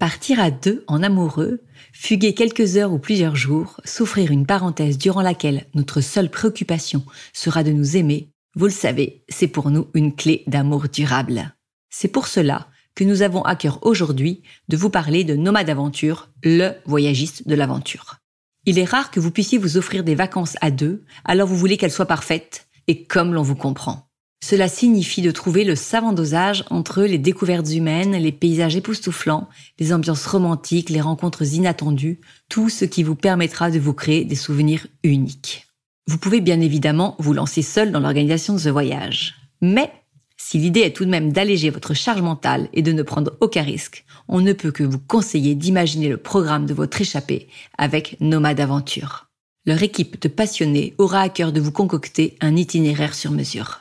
[0.00, 1.60] Partir à deux en amoureux,
[1.92, 7.62] fuguer quelques heures ou plusieurs jours, souffrir une parenthèse durant laquelle notre seule préoccupation sera
[7.62, 11.54] de nous aimer, vous le savez, c'est pour nous une clé d'amour durable.
[11.90, 16.30] C'est pour cela que nous avons à cœur aujourd'hui de vous parler de Nomade Aventure,
[16.42, 18.16] le voyagiste de l'aventure.
[18.64, 21.76] Il est rare que vous puissiez vous offrir des vacances à deux, alors vous voulez
[21.76, 24.09] qu'elles soient parfaites et comme l'on vous comprend.
[24.42, 29.48] Cela signifie de trouver le savant dosage entre les découvertes humaines, les paysages époustouflants,
[29.78, 34.34] les ambiances romantiques, les rencontres inattendues, tout ce qui vous permettra de vous créer des
[34.34, 35.66] souvenirs uniques.
[36.06, 39.36] Vous pouvez bien évidemment vous lancer seul dans l'organisation de ce voyage.
[39.60, 39.92] Mais
[40.38, 43.62] si l'idée est tout de même d'alléger votre charge mentale et de ne prendre aucun
[43.62, 48.58] risque, on ne peut que vous conseiller d'imaginer le programme de votre échappée avec Nomade
[48.58, 49.28] Aventure.
[49.66, 53.79] Leur équipe de passionnés aura à cœur de vous concocter un itinéraire sur mesure.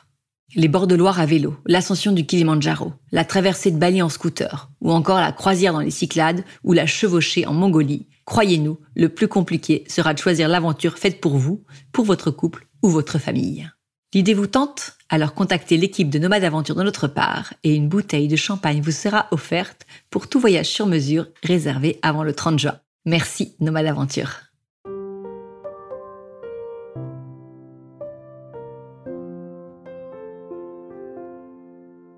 [0.55, 4.71] Les bords de Loire à vélo, l'ascension du Kilimandjaro, la traversée de Bali en scooter,
[4.81, 9.27] ou encore la croisière dans les Cyclades ou la chevauchée en Mongolie, croyez-nous, le plus
[9.27, 13.69] compliqué sera de choisir l'aventure faite pour vous, pour votre couple ou votre famille.
[14.11, 14.97] L'idée vous tente?
[15.09, 18.91] Alors contactez l'équipe de Nomade Aventure de notre part et une bouteille de champagne vous
[18.91, 22.79] sera offerte pour tout voyage sur mesure réservé avant le 30 juin.
[23.05, 24.48] Merci Nomade Aventure.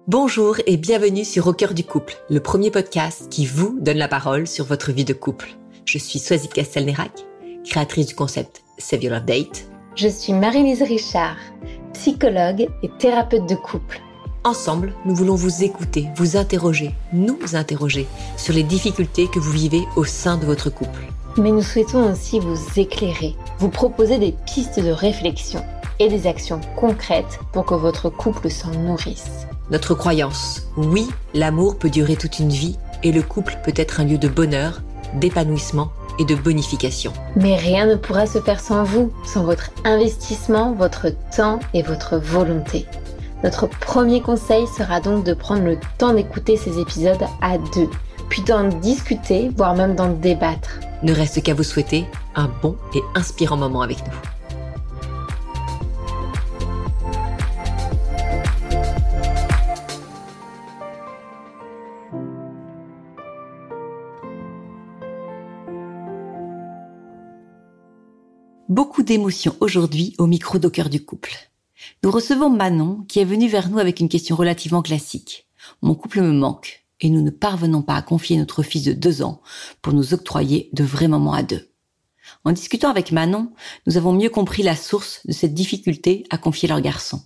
[0.08, 4.08] Bonjour et bienvenue sur Au cœur du couple, le premier podcast qui vous donne la
[4.08, 5.56] parole sur votre vie de couple.
[5.86, 7.12] Je suis Soisy Castelnerac,
[7.64, 9.70] créatrice du concept Save Your Love Date.
[9.96, 11.38] Je suis Marie-Lise Richard,
[11.94, 14.02] psychologue et thérapeute de couple.
[14.44, 19.84] Ensemble, nous voulons vous écouter, vous interroger, nous interroger sur les difficultés que vous vivez
[19.96, 21.06] au sein de votre couple.
[21.38, 25.64] Mais nous souhaitons aussi vous éclairer, vous proposer des pistes de réflexion
[26.00, 30.68] et des actions concrètes pour que votre couple s'en nourrisse notre croyance.
[30.78, 34.28] Oui, l'amour peut durer toute une vie et le couple peut être un lieu de
[34.28, 34.82] bonheur,
[35.16, 37.14] d'épanouissement et de bonification.
[37.38, 42.18] Mais rien ne pourra se faire sans vous, sans votre investissement, votre temps et votre
[42.18, 42.86] volonté.
[43.44, 47.90] Notre premier conseil sera donc de prendre le temps d'écouter ces épisodes à deux,
[48.30, 50.80] puis d'en discuter, voire même d'en débattre.
[51.02, 52.06] Ne reste qu'à vous souhaiter
[52.36, 54.31] un bon et inspirant moment avec nous.
[68.72, 71.34] Beaucoup d'émotions aujourd'hui au micro d'au du couple.
[72.04, 75.46] Nous recevons Manon qui est venue vers nous avec une question relativement classique.
[75.82, 79.24] Mon couple me manque et nous ne parvenons pas à confier notre fils de deux
[79.24, 79.42] ans
[79.82, 81.70] pour nous octroyer de vrais moments à deux.
[82.46, 83.52] En discutant avec Manon,
[83.88, 87.22] nous avons mieux compris la source de cette difficulté à confier leur garçon.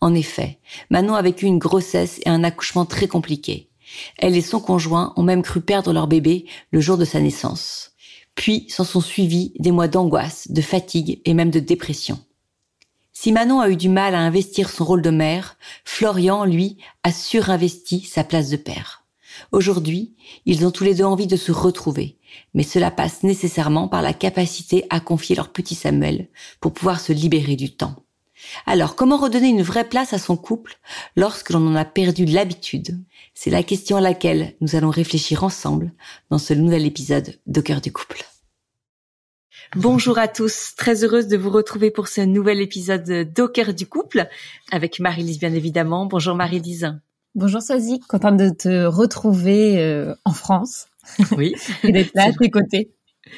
[0.00, 3.68] En effet, Manon a vécu une grossesse et un accouchement très compliqués.
[4.16, 7.93] Elle et son conjoint ont même cru perdre leur bébé le jour de sa naissance.
[8.34, 12.18] Puis s'en sont suivis des mois d'angoisse, de fatigue et même de dépression.
[13.12, 17.12] Si Manon a eu du mal à investir son rôle de mère, Florian, lui, a
[17.12, 19.04] surinvesti sa place de père.
[19.52, 20.14] Aujourd'hui,
[20.46, 22.18] ils ont tous les deux envie de se retrouver,
[22.54, 26.28] mais cela passe nécessairement par la capacité à confier leur petit Samuel
[26.60, 28.03] pour pouvoir se libérer du temps.
[28.66, 30.78] Alors, comment redonner une vraie place à son couple
[31.16, 32.98] lorsque l'on en a perdu l'habitude?
[33.34, 35.92] C'est la question à laquelle nous allons réfléchir ensemble
[36.30, 38.24] dans ce nouvel épisode d'Au cœur du couple.
[39.76, 43.86] Bonjour à tous, très heureuse de vous retrouver pour ce nouvel épisode d'Au cœur du
[43.86, 44.28] couple
[44.70, 46.06] avec Marie-Lise bien évidemment.
[46.06, 46.94] Bonjour Marie-Lise.
[47.34, 50.86] Bonjour Sozy, contente de te retrouver euh, en France.
[51.36, 51.54] Oui.
[51.82, 52.92] et d'être là à tes côtés.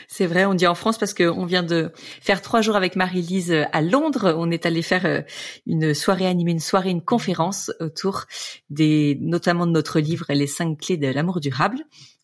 [0.08, 3.52] C'est vrai, on dit en France parce qu'on vient de faire trois jours avec Marie-Lise
[3.52, 4.34] euh, à Londres.
[4.36, 5.22] On est allé faire euh,
[5.66, 8.24] une soirée animée, une soirée, une conférence autour
[8.70, 11.78] des, notamment de notre livre Les cinq clés de l'amour durable.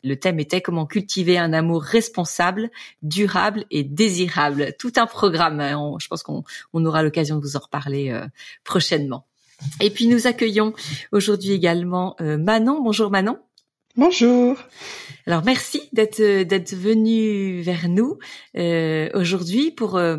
[0.04, 2.70] Le thème était comment cultiver un amour responsable,
[3.02, 4.74] durable et désirable.
[4.78, 5.60] Tout un programme.
[5.60, 5.94] Hein.
[6.00, 6.44] je pense qu'on
[6.84, 8.26] aura l'occasion de vous en reparler euh,
[8.64, 9.26] prochainement.
[9.80, 10.74] Et puis nous accueillons
[11.12, 12.82] aujourd'hui également Manon.
[12.82, 13.38] Bonjour Manon.
[13.94, 14.56] Bonjour.
[15.26, 18.18] Alors merci d'être d'être venu vers nous
[18.56, 20.16] euh, aujourd'hui pour euh,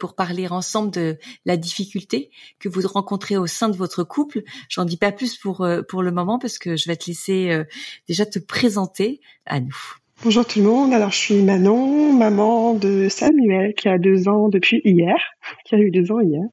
[0.00, 4.44] pour parler ensemble de la difficulté que vous rencontrez au sein de votre couple.
[4.70, 7.50] J'en dis pas plus pour euh, pour le moment parce que je vais te laisser
[7.50, 7.64] euh,
[8.08, 9.76] déjà te présenter à nous.
[10.24, 10.94] Bonjour tout le monde.
[10.94, 15.18] Alors je suis Manon, maman de Samuel qui a deux ans depuis hier,
[15.66, 16.44] qui a eu deux ans hier.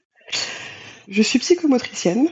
[1.07, 2.27] Je suis psychomotricienne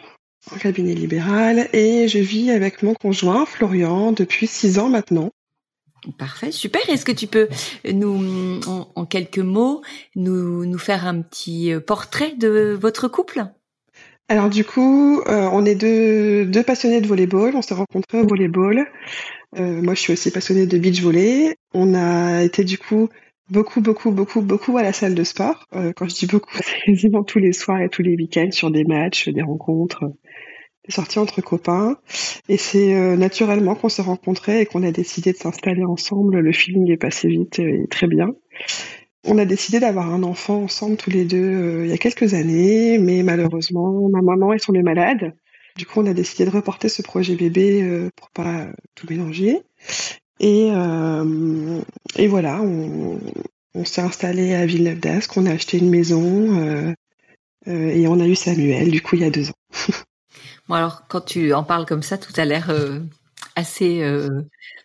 [0.49, 5.31] en cabinet libéral et je vis avec mon conjoint Florian depuis six ans maintenant.
[6.17, 6.81] Parfait, super.
[6.89, 7.47] Est-ce que tu peux
[7.91, 8.59] nous,
[8.95, 9.81] en, quelques mots,
[10.15, 13.45] nous, nous faire un petit euh, portrait de votre couple?
[14.27, 17.55] Alors du coup, euh, on est deux, deux passionnés de volleyball.
[17.55, 18.87] On s'est rencontrés au volleyball.
[19.55, 21.55] moi, je suis aussi passionnée de beach volley.
[21.73, 23.09] On a été du coup
[23.49, 25.67] beaucoup, beaucoup, beaucoup, beaucoup à la salle de sport.
[25.95, 28.85] quand je dis beaucoup, c'est quasiment tous les soirs et tous les week-ends sur des
[28.85, 30.05] matchs, des rencontres,
[30.85, 31.97] des sorties entre copains.
[32.49, 36.39] Et c'est naturellement qu'on s'est rencontrés et qu'on a décidé de s'installer ensemble.
[36.39, 38.33] Le feeling est passé vite et très bien.
[39.23, 42.33] On a décidé d'avoir un enfant ensemble tous les deux euh, il y a quelques
[42.33, 45.35] années, mais malheureusement, ma maman est tombée malade.
[45.77, 49.59] Du coup, on a décidé de reporter ce projet bébé euh, pour pas tout mélanger.
[50.39, 51.79] Et, euh,
[52.17, 53.19] et voilà, on,
[53.75, 56.95] on s'est installé à Villeneuve d'Ascq, on a acheté une maison
[57.67, 59.53] et on a eu Samuel, du coup, il y a deux ans.
[60.73, 62.71] alors, quand tu en parles comme ça, tout a l'air
[63.55, 64.01] assez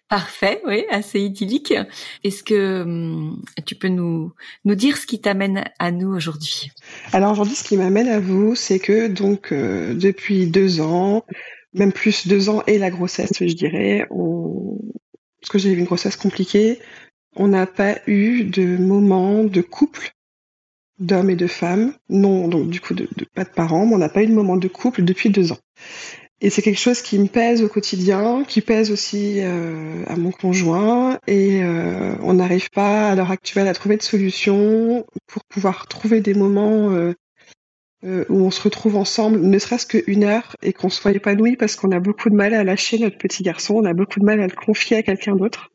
[0.08, 1.74] Parfait, oui, assez idyllique.
[2.22, 4.32] Est-ce que hum, tu peux nous,
[4.64, 6.70] dire ce qui t'amène à nous aujourd'hui?
[7.12, 11.24] Alors aujourd'hui, ce qui m'amène à vous, c'est que donc euh, depuis deux ans,
[11.74, 16.16] même plus deux ans et la grossesse, je dirais, parce que j'ai eu une grossesse
[16.16, 16.78] compliquée,
[17.34, 20.12] on n'a pas eu de moment de couple
[20.98, 24.08] d'hommes et de femmes, non, donc du coup de, pas de parents, mais on n'a
[24.08, 25.58] pas eu de moment de couple depuis deux ans.
[26.42, 30.30] Et c'est quelque chose qui me pèse au quotidien, qui pèse aussi euh, à mon
[30.30, 31.18] conjoint.
[31.26, 36.20] Et euh, on n'arrive pas à l'heure actuelle à trouver de solution pour pouvoir trouver
[36.20, 37.14] des moments euh,
[38.28, 41.90] où on se retrouve ensemble, ne serait-ce qu'une heure, et qu'on soit épanoui parce qu'on
[41.90, 44.46] a beaucoup de mal à lâcher notre petit garçon, on a beaucoup de mal à
[44.46, 45.70] le confier à quelqu'un d'autre.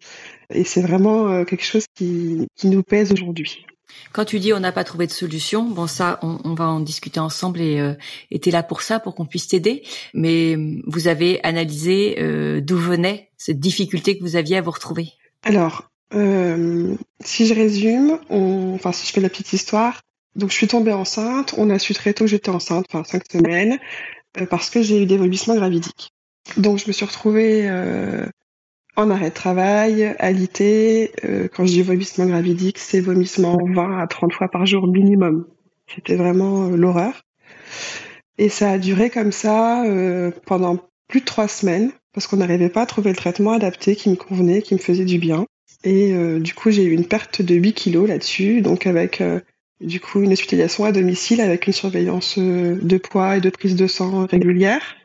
[0.53, 3.65] Et c'est vraiment quelque chose qui, qui nous pèse aujourd'hui.
[4.13, 7.19] Quand tu dis on n'a pas trouvé de solution, bon ça, on, va en discuter
[7.19, 7.93] ensemble et euh,
[8.31, 9.83] es là pour ça, pour qu'on puisse t'aider.
[10.13, 14.71] Mais euh, vous avez analysé euh, d'où venait cette difficulté que vous aviez à vous
[14.71, 15.09] retrouver?
[15.43, 20.01] Alors, euh, si je résume, enfin si je fais la petite histoire,
[20.35, 21.55] donc je suis tombée enceinte.
[21.57, 23.79] On a su très tôt que j'étais enceinte, enfin cinq semaines,
[24.49, 26.11] parce que j'ai eu des vomissements gravidiques.
[26.57, 27.69] Donc je me suis retrouvée
[28.95, 34.07] en arrêt de travail, alité, euh, quand je dis vomissement gravidique, c'est vomissement 20 à
[34.07, 35.45] 30 fois par jour minimum.
[35.93, 37.23] C'était vraiment euh, l'horreur.
[38.37, 40.77] Et ça a duré comme ça euh, pendant
[41.07, 44.15] plus de trois semaines, parce qu'on n'arrivait pas à trouver le traitement adapté qui me
[44.15, 45.45] convenait, qui me faisait du bien.
[45.83, 49.23] Et du coup, j'ai eu une perte de 8 kilos là-dessus, donc avec
[49.81, 53.87] du coup une hospitalisation à domicile avec une surveillance de poids et de prise de
[53.87, 54.95] sang régulière.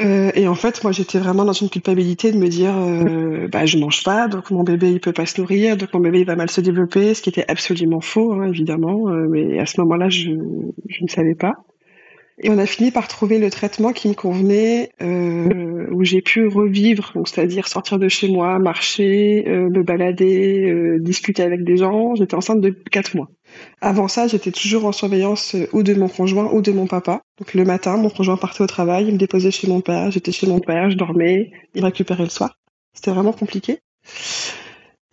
[0.00, 3.66] Euh, et en fait, moi, j'étais vraiment dans une culpabilité de me dire, euh, bah,
[3.66, 6.26] je mange pas, donc mon bébé il peut pas se nourrir, donc mon bébé il
[6.26, 9.08] va mal se développer, ce qui était absolument faux, hein, évidemment.
[9.10, 10.30] Euh, mais à ce moment-là, je,
[10.88, 11.54] je ne savais pas.
[12.42, 16.46] Et on a fini par trouver le traitement qui me convenait, euh, où j'ai pu
[16.46, 22.14] revivre, c'est-à-dire sortir de chez moi, marcher, me balader, discuter avec des gens.
[22.14, 23.28] J'étais enceinte de quatre mois.
[23.80, 27.22] Avant ça, j'étais toujours en surveillance euh, ou de mon conjoint ou de mon papa.
[27.38, 30.32] Donc le matin, mon conjoint partait au travail, il me déposait chez mon père, j'étais
[30.32, 32.58] chez mon père, je dormais, il récupérait le soir.
[32.92, 33.78] C'était vraiment compliqué.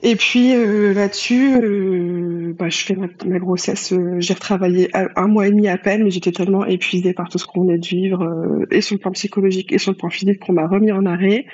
[0.04, 3.94] Et puis euh, là-dessus, euh, bah, je fais ma, grossesse.
[4.20, 7.48] j'ai retravaillé un mois et demi à peine, mais j'étais tellement épuisée par tout ce
[7.48, 10.54] qu'on venait de vivre, et sur le plan psychologique et sur le plan physique, qu'on
[10.54, 11.46] m'a remis en arrêt.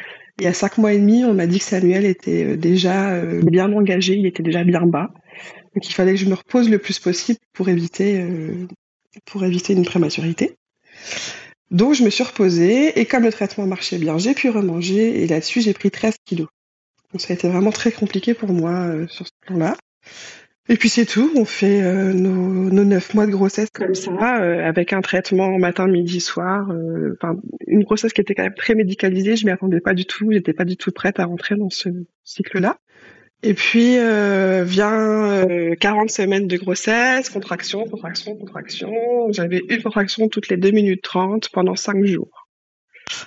[0.42, 4.16] Et à cinq mois et demi, on m'a dit que Samuel était déjà bien engagé,
[4.16, 5.12] il était déjà bien bas.
[5.74, 8.68] Donc il fallait que je me repose le plus possible pour éviter, euh,
[9.26, 10.56] pour éviter une prématurité.
[11.72, 15.28] Donc je me suis reposée et comme le traitement marchait bien, j'ai pu remanger et
[15.28, 16.48] là-dessus j'ai pris 13 kilos.
[17.12, 19.76] Donc ça a été vraiment très compliqué pour moi euh, sur ce plan-là.
[20.70, 24.36] Et puis c'est tout, on fait euh, nos, nos 9 mois de grossesse comme ça,
[24.66, 26.72] avec un traitement matin, midi, soir.
[27.16, 27.36] Enfin,
[27.68, 30.54] une grossesse qui était quand même très médicalisée, je m'y attendais pas du tout, j'étais
[30.54, 31.90] pas du tout prête à rentrer dans ce
[32.24, 32.78] cycle-là.
[33.46, 35.46] Et puis euh, vient
[35.80, 38.94] 40 euh, semaines de grossesse, contraction, contraction, contraction.
[39.32, 42.48] J'avais une contraction toutes les 2 minutes 30 pendant 5 jours.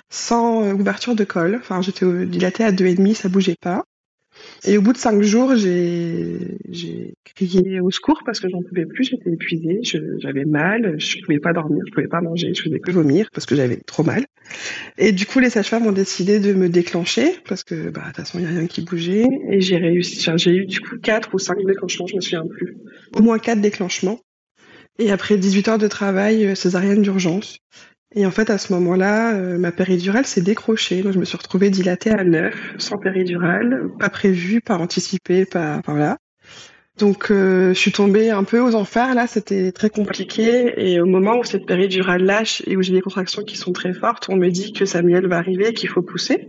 [0.09, 1.55] Sans euh, ouverture de col.
[1.55, 3.83] Enfin, j'étais dilatée à 2,5, ça bougeait pas.
[4.65, 9.05] Et au bout de cinq jours, j'ai crié au secours parce que j'en pouvais plus,
[9.05, 12.91] j'étais épuisée, j'avais mal, je pouvais pas dormir, je pouvais pas manger, je faisais que
[12.91, 14.25] vomir parce que j'avais trop mal.
[14.97, 18.15] Et du coup, les sages-femmes ont décidé de me déclencher parce que bah de toute
[18.17, 21.33] façon, il y a rien qui bougeait et j'ai réussi, j'ai eu du coup quatre
[21.33, 22.77] ou cinq déclenchements, je me souviens plus.
[23.13, 24.19] Au moins quatre déclenchements.
[24.99, 27.59] Et après 18 heures de travail, euh, césarienne d'urgence.
[28.15, 31.01] Et en fait, à ce moment-là, euh, ma péridurale s'est décrochée.
[31.01, 35.81] Donc, je me suis retrouvée dilatée à neuf, sans péridurale, pas prévue, pas anticipée, pas,
[35.85, 36.17] voilà.
[36.97, 39.13] Donc, euh, je suis tombée un peu aux enfers.
[39.13, 40.73] Là, c'était très compliqué.
[40.77, 43.93] Et au moment où cette péridurale lâche et où j'ai des contractions qui sont très
[43.93, 46.47] fortes, on me dit que Samuel va arriver, qu'il faut pousser.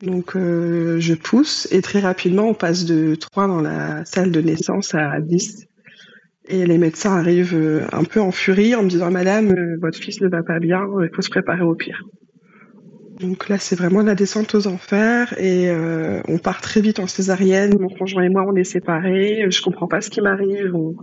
[0.00, 4.40] Donc, euh, je pousse et très rapidement, on passe de 3 dans la salle de
[4.40, 5.68] naissance à 10
[6.48, 9.98] et les médecins arrivent euh, un peu en furie en me disant Madame, euh, votre
[9.98, 12.02] fils ne va pas bien, il faut se préparer au pire.
[13.22, 17.06] Donc là, c'est vraiment la descente aux enfers et euh, on part très vite en
[17.06, 17.78] césarienne.
[17.78, 19.46] Mon conjoint et moi, on est séparés.
[19.48, 20.74] Je comprends pas ce qui m'arrive.
[20.74, 20.96] On,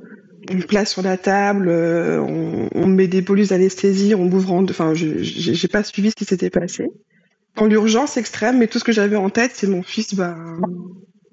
[0.52, 4.26] on, me place sur la table, euh, on, on, me met des bolus d'anesthésie, on
[4.26, 4.64] m'ouvre en...
[4.64, 6.90] Enfin, j'ai pas suivi ce qui s'était passé.
[7.56, 10.36] Dans l'urgence extrême, mais tout ce que j'avais en tête, c'est mon fils, bah,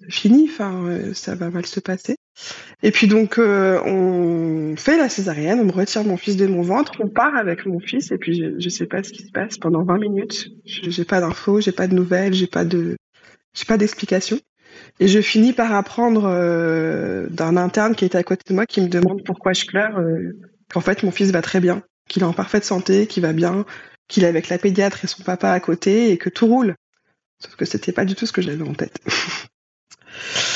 [0.09, 2.17] fini, enfin, euh, ça va mal se passer.
[2.83, 6.63] Et puis donc, euh, on fait la césarienne, on me retire mon fils de mon
[6.63, 9.33] ventre, on part avec mon fils, et puis je, je sais pas ce qui se
[9.33, 10.49] passe pendant 20 minutes.
[10.65, 12.97] J'ai pas d'infos, j'ai pas de nouvelles, j'ai pas de,
[13.67, 14.39] pas d'explication.
[15.01, 18.83] Et je finis par apprendre euh, d'un interne qui était à côté de moi, qui
[18.83, 19.99] me demande pourquoi je pleure,
[20.71, 23.65] qu'en fait mon fils va très bien, qu'il est en parfaite santé, qu'il va bien,
[24.09, 26.75] qu'il est avec la pédiatre et son papa à côté, et que tout roule.
[27.43, 28.99] Sauf que c'était pas du tout ce que j'avais en tête.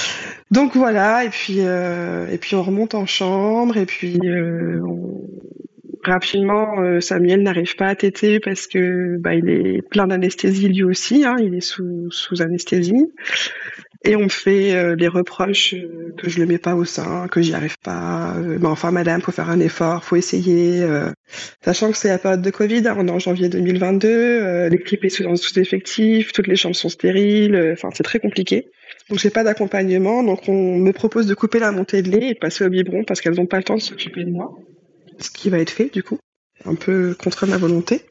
[0.51, 5.21] Donc voilà, et puis euh, et puis on remonte en chambre et puis euh, on...
[6.03, 10.83] rapidement euh, Samuel n'arrive pas à téter parce que bah il est plein d'anesthésie lui
[10.83, 13.07] aussi, hein, il est sous sous anesthésie
[14.05, 17.41] et on fait euh, les reproches euh, que je le mets pas au sein, que
[17.43, 18.35] j'y arrive pas.
[18.37, 20.85] mais enfin madame, faut faire un effort, faut essayer.
[21.65, 25.11] sachant que c'est la période de Covid, hein, on est en janvier 2022, l'équipe est
[25.11, 28.67] sous sous-effectif, toutes les chambres sont stériles, enfin c'est très compliqué.
[29.11, 32.35] Donc j'ai pas d'accompagnement, donc on me propose de couper la montée de lait et
[32.35, 34.57] de passer au biberon parce qu'elles n'ont pas le temps de s'occuper de moi.
[35.19, 36.19] Ce qui va être fait du coup,
[36.65, 38.03] un peu contre ma volonté.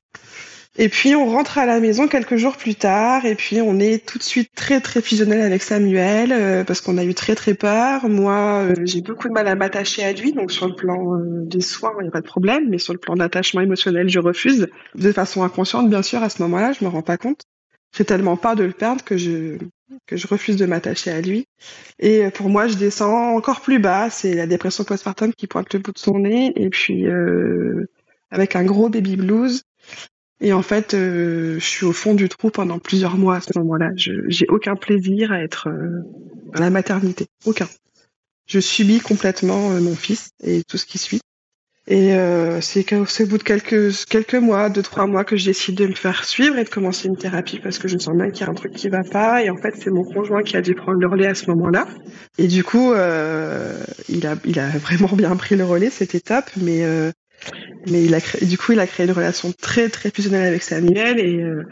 [0.78, 4.06] Et puis on rentre à la maison quelques jours plus tard et puis on est
[4.06, 7.54] tout de suite très très fusionnel avec Samuel euh, parce qu'on a eu très très
[7.54, 8.08] peur.
[8.08, 11.46] Moi euh, j'ai beaucoup de mal à m'attacher à lui donc sur le plan euh,
[11.46, 14.20] des soins il n'y a pas de problème mais sur le plan d'attachement émotionnel je
[14.20, 17.42] refuse de façon inconsciente bien sûr à ce moment-là je me rends pas compte.
[17.98, 19.58] J'ai tellement peur de le perdre que je
[20.06, 21.48] que je refuse de m'attacher à lui.
[22.00, 24.10] Et pour moi, je descends encore plus bas.
[24.10, 26.54] C'est la dépression postpartum qui pointe le bout de son nez.
[26.56, 27.90] Et puis, euh,
[28.32, 29.64] avec un gros baby blues.
[30.42, 33.58] Et en fait, euh, je suis au fond du trou pendant plusieurs mois à ce
[33.60, 33.92] moment-là.
[33.96, 36.02] J'ai aucun plaisir à être euh,
[36.54, 37.28] dans la maternité.
[37.46, 37.68] Aucun.
[38.46, 41.20] Je subis complètement euh, mon fils et tout ce qui suit.
[41.90, 45.74] Et euh, c'est au bout de quelques quelques mois, deux trois mois, que je décide
[45.74, 48.46] de me faire suivre et de commencer une thérapie parce que je sens bien qu'il
[48.46, 49.44] y a un truc qui va pas.
[49.44, 51.88] Et en fait, c'est mon conjoint qui a dû prendre le relais à ce moment-là.
[52.38, 53.76] Et du coup, euh,
[54.08, 57.12] il a il a vraiment bien pris le relais cette étape, mais euh,
[57.90, 60.62] mais il a créé, du coup, il a créé une relation très très fusionnelle avec
[60.62, 61.64] Samuel et euh,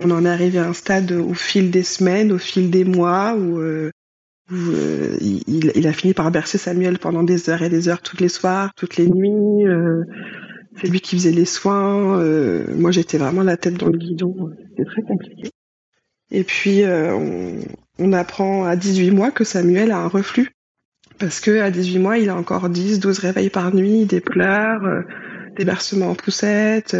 [0.00, 3.36] on en est arrivé à un stade au fil des semaines, au fil des mois
[3.36, 3.60] où
[4.52, 8.28] euh, il, a fini par bercer Samuel pendant des heures et des heures toutes les
[8.28, 9.66] soirs, toutes les nuits.
[9.66, 10.04] Euh,
[10.76, 12.18] c'est lui qui faisait les soins.
[12.20, 14.50] Euh, moi, j'étais vraiment la tête dans le guidon.
[14.70, 15.50] C'était très compliqué.
[16.30, 17.60] Et puis, on,
[17.98, 20.50] on, apprend à 18 mois que Samuel a un reflux.
[21.18, 25.04] Parce que à 18 mois, il a encore 10, 12 réveils par nuit, des pleurs,
[25.56, 26.96] des bercements en poussette,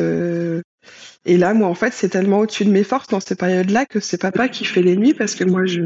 [1.27, 3.99] et là, moi, en fait, c'est tellement au-dessus de mes forces dans ces périodes-là que
[3.99, 5.81] c'est papa qui fait les nuits parce que moi, je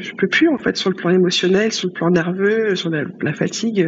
[0.00, 3.32] je peux plus en fait sur le plan émotionnel, sur le plan nerveux, sur la,
[3.34, 3.86] fatigue.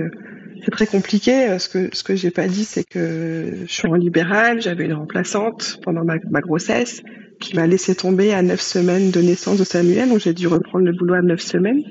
[0.65, 1.59] C'est très compliqué.
[1.59, 4.61] Ce que ce que j'ai pas dit, c'est que je suis en libéral.
[4.61, 7.03] J'avais une remplaçante pendant ma, grossesse
[7.41, 10.85] qui m'a laissé tomber à neuf semaines de naissance de Samuel, donc j'ai dû reprendre
[10.85, 11.83] le boulot à neuf semaines.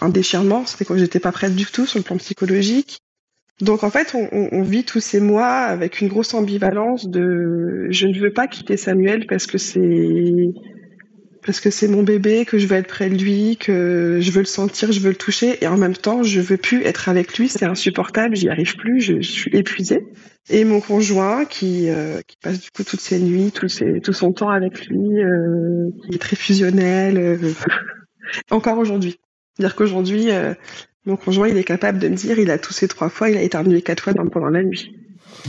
[0.00, 3.00] Un déchirement, c'était quand j'étais pas prête du tout sur le plan psychologique.
[3.60, 8.18] Donc en fait, on, vit tous ces mois avec une grosse ambivalence de je ne
[8.18, 10.52] veux pas quitter Samuel parce que c'est
[11.44, 14.40] parce que c'est mon bébé, que je veux être près de lui, que je veux
[14.40, 17.36] le sentir, je veux le toucher, et en même temps, je veux plus être avec
[17.36, 20.06] lui, c'est insupportable, j'y arrive plus, je, suis épuisée.
[20.48, 24.32] Et mon conjoint qui, euh, qui passe du coup toutes ses nuits, tout, ses, son
[24.32, 27.52] temps avec lui, euh, qui est très fusionnel, euh,
[28.50, 29.20] encore aujourd'hui.
[29.58, 30.30] Dire qu'aujourd'hui,
[31.06, 33.42] mon conjoint, il est capable de me dire, il a toussé trois fois, il a
[33.42, 34.94] éternué quatre fois pendant la nuit.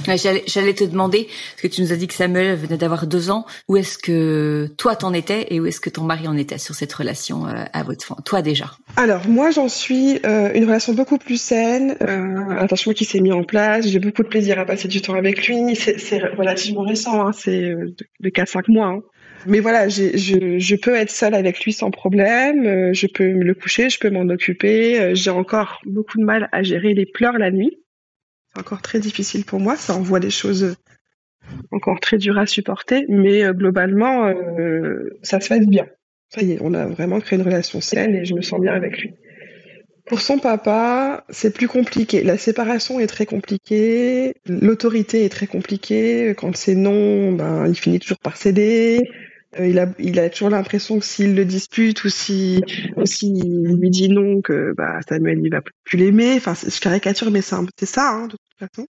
[0.06, 3.46] J'allais te demander, parce que tu nous as dit que Samuel venait d'avoir deux ans,
[3.68, 6.76] où est-ce que toi t'en étais et où est-ce que ton mari en était sur
[6.76, 8.72] cette relation euh, à votre enfant Toi déjà?
[8.98, 13.22] Alors moi j'en suis euh, une relation beaucoup plus saine, euh, un attachement qui s'est
[13.22, 16.82] mis en place, j'ai beaucoup de plaisir à passer du temps avec lui, c'est relativement
[16.82, 17.74] récent, hein, c'est
[18.20, 18.88] de 4-5 mois.
[18.88, 19.02] Hein.
[19.48, 23.90] Mais voilà, je, peux être seule avec lui sans problème, je peux me le coucher,
[23.90, 27.78] je peux m'en occuper, j'ai encore beaucoup de mal à gérer les pleurs la nuit
[28.60, 29.76] encore très difficile pour moi.
[29.76, 30.76] Ça envoie des choses
[31.72, 35.88] encore très dures à supporter, mais euh, globalement, euh, ça se passe bien.
[36.30, 38.74] Ça y est, on a vraiment créé une relation saine et je me sens bien
[38.74, 39.14] avec lui.
[40.08, 42.24] Pour son papa, c'est plus compliqué.
[42.24, 46.36] La séparation est très compliquée, l'autorité est très compliquée.
[46.38, 49.02] Quand c'est non, ben il finit toujours par céder.
[49.60, 52.62] Euh, il, a, il a toujours l'impression que s'il le dispute ou si,
[53.06, 56.36] s'il lui dit non, que bah, Samuel il va plus l'aimer.
[56.36, 58.88] Enfin, je caricature, mais c'est ça, hein, de toute façon.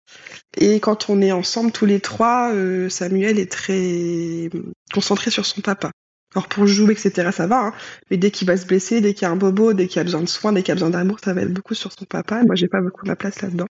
[0.57, 4.49] Et quand on est ensemble tous les trois, euh, Samuel est très
[4.93, 5.91] concentré sur son papa.
[6.35, 7.73] Alors pour jouer, etc., ça va, hein,
[8.09, 10.03] mais dès qu'il va se blesser, dès qu'il y a un bobo, dès qu'il a
[10.03, 12.43] besoin de soins, dès qu'il a besoin d'amour, ça va être beaucoup sur son papa.
[12.43, 13.67] Moi, j'ai pas beaucoup ma place là-dedans.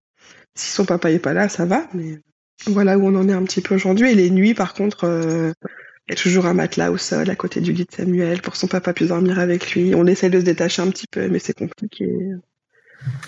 [0.56, 2.20] Si son papa est pas là, ça va, mais
[2.68, 4.12] voilà où on en est un petit peu aujourd'hui.
[4.12, 5.52] Et les nuits, par contre, euh,
[6.08, 8.56] il y a toujours un matelas au sol à côté du lit de Samuel pour
[8.56, 9.96] son papa puisse dormir avec lui.
[9.96, 12.12] On essaie de se détacher un petit peu, mais c'est compliqué.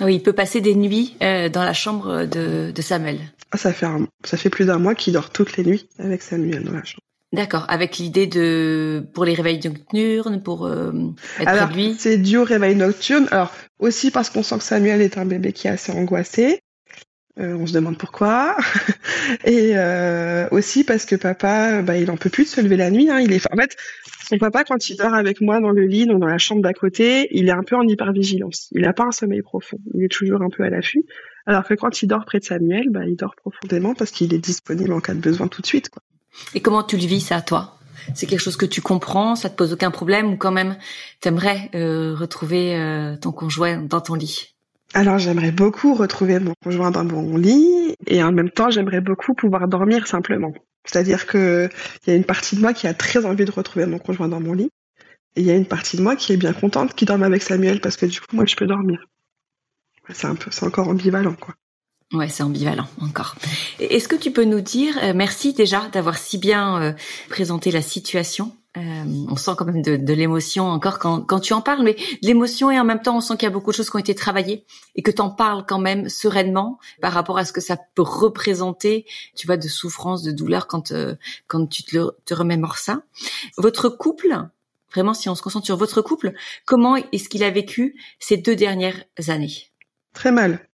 [0.01, 3.19] Oui, il peut passer des nuits euh, dans la chambre de, Samuel.
[3.51, 3.87] Ah, ça fait
[4.23, 7.01] ça fait plus d'un mois qu'il dort toutes les nuits avec Samuel dans la chambre.
[7.33, 10.91] D'accord, avec l'idée de pour les réveils nocturnes, pour euh,
[11.39, 11.95] être Alors, lui.
[11.97, 13.27] C'est dû au réveil nocturne.
[13.31, 16.61] Alors aussi parce qu'on sent que Samuel est un bébé qui est assez angoissé.
[17.37, 18.55] Euh, on se demande pourquoi.
[19.45, 22.89] et euh, aussi parce que papa, bah, il en peut plus de se lever la
[22.89, 23.09] nuit.
[23.09, 23.19] Hein.
[23.19, 23.75] Il est, en fait,
[24.29, 27.27] son papa, quand il dort avec moi dans le lit, dans la chambre d'à côté,
[27.31, 28.69] il est un peu en hypervigilance.
[28.71, 29.77] Il n'a pas un sommeil profond.
[29.93, 31.03] Il est toujours un peu à l'affût.
[31.45, 34.39] Alors que quand il dort près de Samuel, bah, il dort profondément parce qu'il est
[34.39, 35.89] disponible en cas de besoin tout de suite.
[35.89, 36.01] Quoi.
[36.53, 37.79] Et comment tu le vis ça, toi?
[38.13, 39.35] C'est quelque chose que tu comprends?
[39.35, 40.77] Ça te pose aucun problème ou quand même
[41.21, 44.54] t'aimerais euh, retrouver euh, ton conjoint dans ton lit?
[44.95, 49.33] Alors j'aimerais beaucoup retrouver mon conjoint dans mon lit et en même temps j'aimerais beaucoup
[49.33, 50.53] pouvoir dormir simplement.
[50.85, 51.69] C'est-à-dire que
[52.05, 54.29] il y a une partie de moi qui a très envie de retrouver mon conjoint
[54.29, 54.71] dans mon lit
[55.35, 57.43] et il y a une partie de moi qui est bien contente qu'il dorme avec
[57.43, 59.05] Samuel parce que du coup moi je peux dormir.
[60.13, 61.55] C'est un peu, c'est encore ambivalent quoi.
[62.13, 63.35] Ouais, c'est ambivalent encore.
[63.79, 66.93] Est-ce que tu peux nous dire, euh, merci déjà d'avoir si bien euh,
[67.29, 68.55] présenté la situation?
[68.77, 72.79] Euh, on sent quand même de, l'émotion encore quand, tu en parles, mais l'émotion et
[72.79, 74.65] en même temps on sent qu'il y a beaucoup de choses qui ont été travaillées
[74.95, 78.01] et que tu en parles quand même sereinement par rapport à ce que ça peut
[78.01, 79.05] représenter,
[79.35, 81.15] tu vois, de souffrance, de douleur quand euh,
[81.47, 83.03] quand tu te, te remémores ça.
[83.57, 84.35] Votre couple,
[84.93, 86.33] vraiment si on se concentre sur votre couple,
[86.65, 89.71] comment est-ce qu'il a vécu ces deux dernières années?
[90.13, 90.67] Très mal.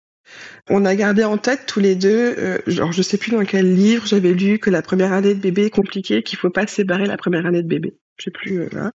[0.70, 3.74] On a gardé en tête tous les deux, euh, genre je sais plus dans quel
[3.74, 7.06] livre j'avais lu que la première année de bébé est compliquée, qu'il faut pas séparer
[7.06, 7.96] la première année de bébé.
[8.18, 8.62] Je sais plus.
[8.62, 8.90] Euh,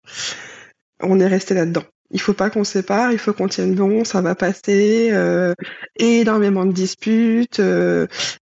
[1.01, 1.83] On est resté là-dedans.
[2.11, 5.09] Il faut pas qu'on sépare, il faut qu'on tienne bon, ça va passer.
[5.11, 5.53] Euh,
[5.97, 7.59] énormément de disputes,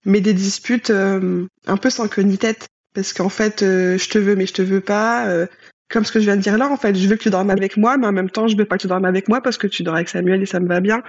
[0.05, 4.35] mais des disputes un peu sans queue ni tête, parce qu'en fait, je te veux
[4.35, 5.47] mais je te veux pas
[5.91, 7.49] comme ce que je viens de dire là, en fait, je veux que tu dormes
[7.49, 9.57] avec moi, mais en même temps, je veux pas que tu dormes avec moi parce
[9.57, 11.03] que tu dors avec Samuel et ça me va bien.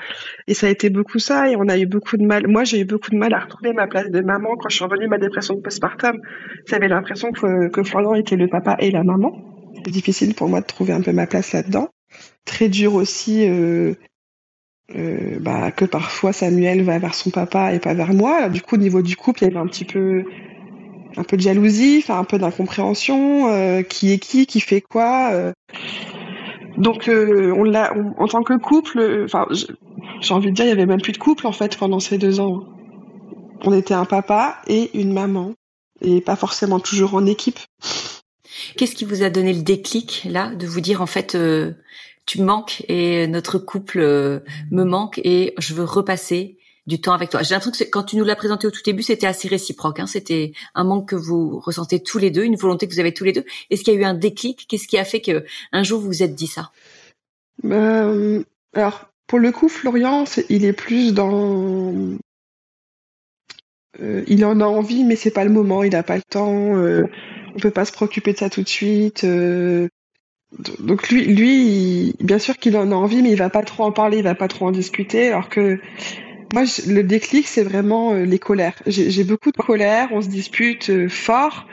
[0.49, 2.47] Et ça a été beaucoup ça, et on a eu beaucoup de mal.
[2.49, 4.85] Moi, j'ai eu beaucoup de mal à retrouver ma place de maman quand je suis
[4.85, 6.21] revenue de ma dépression de postpartum.
[6.67, 9.33] J'avais l'impression que, que Florian était le papa et la maman.
[9.85, 11.89] C'est difficile pour moi de trouver un peu ma place là-dedans.
[12.45, 13.95] Très dur aussi, euh,
[14.97, 18.49] euh, bah, que parfois Samuel va vers son papa et pas vers moi.
[18.49, 20.25] du coup, au niveau du couple, il y avait un petit peu
[21.17, 25.31] un peu de jalousie, enfin un peu d'incompréhension, euh, qui est qui, qui fait quoi.
[25.33, 25.53] Euh.
[26.77, 29.47] Donc euh, on l'a, en tant que couple, enfin
[30.21, 32.19] j'ai envie de dire, il y avait même plus de couple en fait pendant ces
[32.19, 32.65] deux ans.
[33.65, 35.55] On était un papa et une maman,
[36.01, 37.61] et pas forcément toujours en équipe.
[38.77, 41.37] Qu'est-ce qui vous a donné le déclic là de vous dire en fait
[42.27, 44.01] tu me manques et notre couple
[44.71, 47.43] me manque et je veux repasser du temps avec toi.
[47.43, 50.01] J'ai l'impression que quand tu nous l'as présenté au tout début, c'était assez réciproque.
[50.01, 50.07] Hein.
[50.07, 53.25] C'était un manque que vous ressentez tous les deux, une volonté que vous avez tous
[53.25, 53.45] les deux.
[53.71, 54.67] Est-ce qu'il y a eu un déclic?
[54.69, 56.73] Qu'est-ce qui a fait que un jour vous vous êtes dit ça?
[57.63, 62.19] Ben, Alors, pour le coup, Florian, il est plus dans...
[64.01, 66.77] Euh, il en a envie, mais c'est pas le moment, il n'a pas le temps.
[66.77, 67.07] Euh,
[67.55, 69.25] on peut pas se préoccuper de ça tout de suite.
[69.25, 69.89] Euh,
[70.81, 73.93] donc lui, lui, bien sûr qu'il en a envie, mais il va pas trop en
[73.93, 75.79] parler, il va pas trop en discuter, alors que
[76.53, 78.75] moi, le déclic, c'est vraiment euh, les colères.
[78.87, 81.67] J'ai beaucoup de colère, on se dispute euh, fort,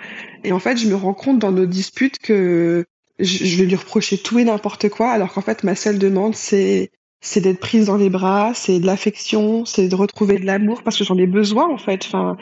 [0.43, 2.85] et en fait, je me rends compte dans nos disputes que
[3.19, 6.91] je, vais lui reprocher tout et n'importe quoi, alors qu'en fait, ma seule demande, c'est
[7.21, 10.97] c'est d'être prise dans les bras, c'est de l'affection, c'est de retrouver de l'amour, parce
[10.97, 12.05] que j'en ai besoin, en fait.
[12.05, 12.37] Enfin,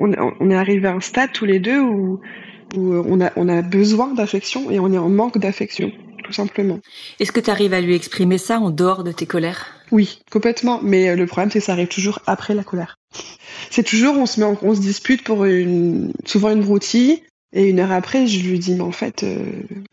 [0.00, 2.20] on, on est arrivé à un stade tous les deux où,
[2.74, 5.92] où on a on a besoin d'affection et on est en manque d'affection
[6.26, 6.80] tout simplement.
[7.20, 9.75] Est-ce que tu arrives à lui exprimer ça en dehors de tes colères?
[9.92, 10.80] Oui, complètement.
[10.82, 12.98] Mais euh, le problème, c'est que ça arrive toujours après la colère.
[13.70, 17.22] C'est toujours, on se met, on se dispute pour une, souvent une broutille.
[17.52, 19.44] Et une heure après, je lui dis, mais en fait, euh,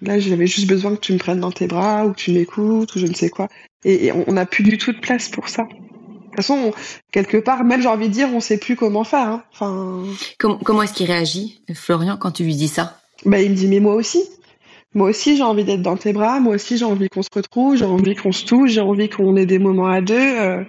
[0.01, 2.93] là, j'avais juste besoin que tu me prennes dans tes bras, ou que tu m'écoutes,
[2.95, 3.47] ou je ne sais quoi.
[3.85, 5.63] Et, on n'a plus du tout de place pour ça.
[5.63, 6.73] De toute façon,
[7.11, 9.27] quelque part, même j'ai envie de dire, on sait plus comment faire.
[9.27, 9.43] Hein.
[9.53, 10.03] Enfin...
[10.39, 12.99] Comment, comment est-ce qu'il réagit, Florian, quand tu lui dis ça?
[13.25, 14.23] Bah, il me dit, mais moi aussi.
[14.93, 16.39] Moi aussi, j'ai envie d'être dans tes bras.
[16.39, 17.75] Moi aussi, j'ai envie qu'on se retrouve.
[17.75, 18.71] J'ai envie qu'on se touche.
[18.71, 20.15] J'ai envie qu'on ait des moments à deux.
[20.15, 20.63] Euh,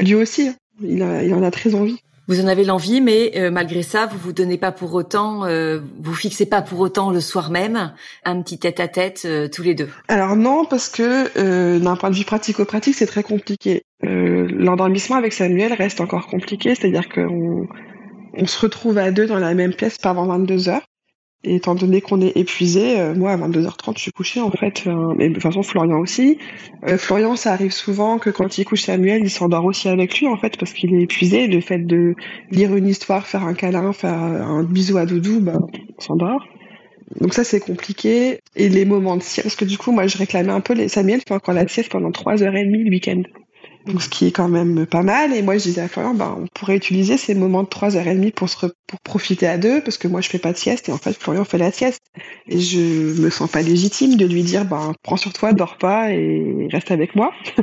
[0.00, 0.54] lui aussi, hein.
[0.82, 2.00] il, a, il en a très envie.
[2.28, 5.78] Vous en avez l'envie, mais euh, malgré ça, vous vous donnez pas pour autant, euh,
[6.00, 7.92] vous fixez pas pour autant le soir même
[8.24, 9.88] un petit tête-à-tête euh, tous les deux.
[10.08, 13.82] Alors non, parce que d'un point de vue pratico-pratique, c'est très compliqué.
[14.02, 17.68] L'endormissement avec Samuel reste encore compliqué, c'est-à-dire qu'on
[18.34, 20.82] on se retrouve à deux dans la même pièce pas avant 22 heures.
[21.46, 24.82] Et étant donné qu'on est épuisé, euh, moi à 22h30 je suis couchée en fait,
[24.88, 26.38] euh, mais de toute façon Florian aussi.
[26.88, 30.26] Euh, Florian ça arrive souvent que quand il couche Samuel, il s'endort aussi avec lui
[30.26, 31.46] en fait parce qu'il est épuisé.
[31.46, 32.16] Le fait de
[32.50, 35.60] lire une histoire, faire un câlin, faire un bisou à Doudou, bah,
[35.96, 36.44] on s'endort.
[37.20, 38.40] Donc ça c'est compliqué.
[38.56, 40.88] Et les moments de sieste, parce que du coup moi je réclamais un peu les
[40.88, 43.22] Samuel fait encore la sieste pendant 3h30 le week-end
[43.86, 45.32] donc ce qui est quand même pas mal.
[45.32, 48.48] Et moi, je disais à Florian, ben, on pourrait utiliser ces moments de 3h30 pour,
[48.48, 50.98] se pour profiter à deux, parce que moi, je fais pas de sieste, et en
[50.98, 52.02] fait, Florian fait la sieste.
[52.48, 56.10] Et je me sens pas légitime de lui dire, ben, prends sur toi, dors pas,
[56.12, 57.32] et reste avec moi.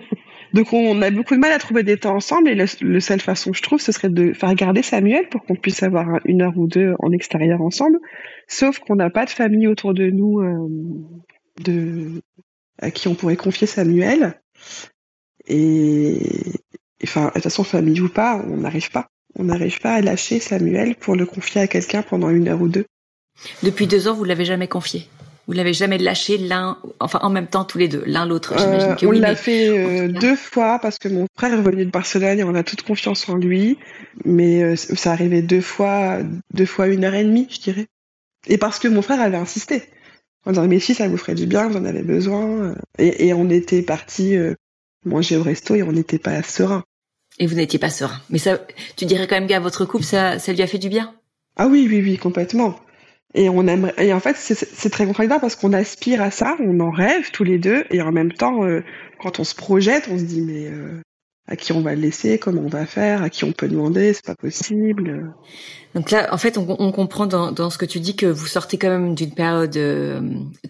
[0.53, 3.53] Donc on a beaucoup de mal à trouver des temps ensemble et le, seule façon
[3.53, 6.67] je trouve ce serait de faire garder Samuel pour qu'on puisse avoir une heure ou
[6.67, 7.97] deux en extérieur ensemble.
[8.47, 10.69] Sauf qu'on n'a pas de famille autour de nous euh,
[11.63, 12.21] de
[12.79, 14.39] à qui on pourrait confier Samuel.
[15.47, 16.19] Et
[17.03, 19.08] enfin, de toute façon, famille ou pas, on n'arrive pas.
[19.36, 22.67] On n'arrive pas à lâcher Samuel pour le confier à quelqu'un pendant une heure ou
[22.67, 22.86] deux.
[23.63, 25.08] Depuis deux ans, vous l'avez jamais confié
[25.47, 28.53] vous l'avez jamais lâché l'un, enfin en même temps tous les deux, l'un l'autre.
[28.58, 32.39] Euh, on l'a fait euh, deux fois parce que mon frère est revenu de Barcelone
[32.39, 33.77] et on a toute confiance en lui,
[34.23, 36.19] mais euh, ça arrivait deux fois,
[36.53, 37.88] deux fois une heure et demie, je dirais.
[38.47, 39.84] Et parce que mon frère avait insisté
[40.45, 42.75] en disant mais si ça vous ferait du bien, vous en avez besoin.
[42.97, 44.38] Et, et on était parti
[45.05, 46.83] manger au resto et on n'était pas serein.
[47.39, 48.19] Et vous n'étiez pas serein.
[48.29, 48.59] Mais ça,
[48.95, 51.15] tu dirais quand même qu'à votre couple, ça, ça lui a fait du bien?
[51.55, 52.79] Ah oui, oui, oui, complètement.
[53.35, 56.79] Et on aimerait, et en fait, c'est très contradictoire parce qu'on aspire à ça, on
[56.79, 58.83] en rêve tous les deux, et en même temps, euh,
[59.19, 61.01] quand on se projette, on se dit mais euh,
[61.47, 64.13] à qui on va le laisser, comment on va faire, à qui on peut demander,
[64.13, 65.34] c'est pas possible.
[65.95, 68.77] Donc là, en fait, on, comprend dans, dans, ce que tu dis que vous sortez
[68.77, 70.21] quand même d'une période, euh,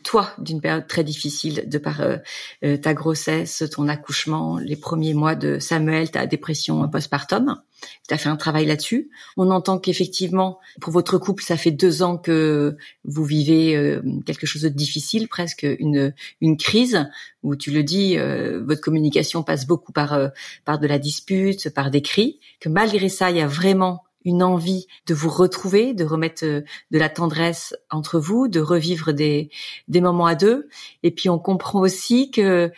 [0.03, 2.17] toi, d'une période très difficile de par euh,
[2.65, 7.61] euh, ta grossesse, ton accouchement, les premiers mois de Samuel, ta dépression postpartum.
[8.07, 9.09] Tu as fait un travail là-dessus.
[9.35, 14.61] On entend qu'effectivement, pour votre couple, ça fait deux ans que vous vivez quelque chose
[14.61, 17.05] de difficile, presque une une crise
[17.41, 18.15] où tu le dis,
[18.63, 20.17] votre communication passe beaucoup par
[20.65, 22.39] par de la dispute, par des cris.
[22.59, 26.61] Que malgré ça, il y a vraiment une envie de vous retrouver, de remettre euh,
[26.91, 29.49] de la tendresse entre vous, de revivre des,
[29.87, 30.69] des moments à deux.
[31.03, 32.71] Et puis on comprend aussi que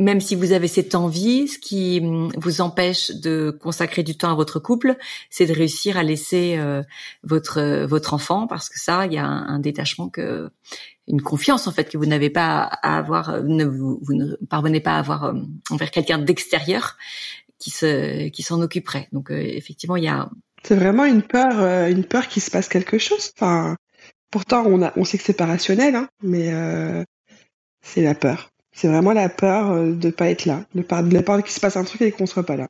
[0.00, 4.32] même si vous avez cette envie, ce qui hum, vous empêche de consacrer du temps
[4.32, 4.96] à votre couple,
[5.28, 6.82] c'est de réussir à laisser euh,
[7.22, 10.50] votre votre enfant, parce que ça, il y a un, détachement que
[11.10, 14.80] une confiance en fait que vous n'avez pas à avoir, euh, vous, vous, ne parvenez
[14.80, 15.34] pas à avoir
[15.70, 16.96] envers quelqu'un d'extérieur
[17.58, 19.08] qui se qui s'en occuperait.
[19.12, 20.30] Donc effectivement, il y a
[20.62, 23.32] c'est vraiment une peur, euh, une peur qu'il se passe quelque chose.
[23.36, 23.76] Enfin,
[24.30, 27.04] pourtant, on, a, on sait que c'est pas rationnel, hein, mais euh,
[27.82, 28.50] c'est la peur.
[28.72, 31.52] C'est vraiment la peur euh, de pas être là, de, pas, de la peur qu'il
[31.52, 32.68] se passe un truc et qu'on soit pas là.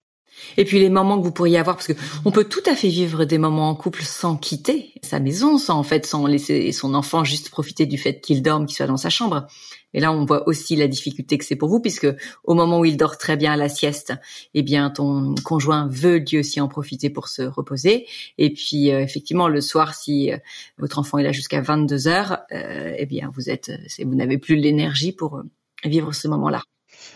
[0.57, 1.93] Et puis les moments que vous pourriez avoir, parce que
[2.25, 5.79] on peut tout à fait vivre des moments en couple sans quitter sa maison, sans
[5.79, 8.97] en fait, sans laisser son enfant juste profiter du fait qu'il dorme, qu'il soit dans
[8.97, 9.47] sa chambre.
[9.93, 12.07] Et là, on voit aussi la difficulté que c'est pour vous, puisque
[12.45, 14.13] au moment où il dort très bien à la sieste,
[14.55, 18.07] eh bien, ton conjoint veut lui aussi en profiter pour se reposer.
[18.39, 20.37] Et puis, euh, effectivement, le soir, si euh,
[20.79, 23.73] votre enfant est là jusqu'à 22 heures, euh, eh bien, vous êtes,
[24.05, 25.43] vous n'avez plus l'énergie pour
[25.85, 26.63] vivre ce moment-là.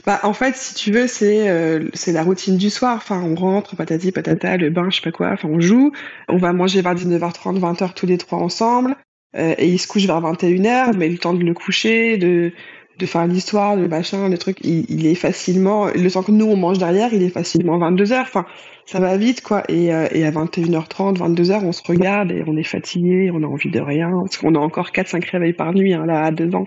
[0.06, 1.48] Bah, en fait, si tu veux, c'est
[1.94, 2.96] c'est la routine du soir.
[2.96, 5.30] Enfin, on rentre, patati patata, le bain, je sais pas quoi.
[5.32, 5.92] Enfin, on joue.
[6.28, 8.96] On va manger vers 19h30, 20h tous les trois ensemble.
[9.36, 12.52] Euh, et il se couche vers 21h, mais le temps de le coucher, de,
[12.98, 16.46] de faire l'histoire, le machin, le truc, il, il, est facilement, le temps que nous
[16.46, 18.20] on mange derrière, il est facilement 22h.
[18.20, 18.46] Enfin,
[18.86, 19.64] ça va vite, quoi.
[19.68, 23.46] Et, euh, et à 21h30, 22h, on se regarde et on est fatigué, on a
[23.46, 26.54] envie de rien, parce qu'on a encore 4-5 réveils par nuit, hein, là, à deux
[26.54, 26.66] ans.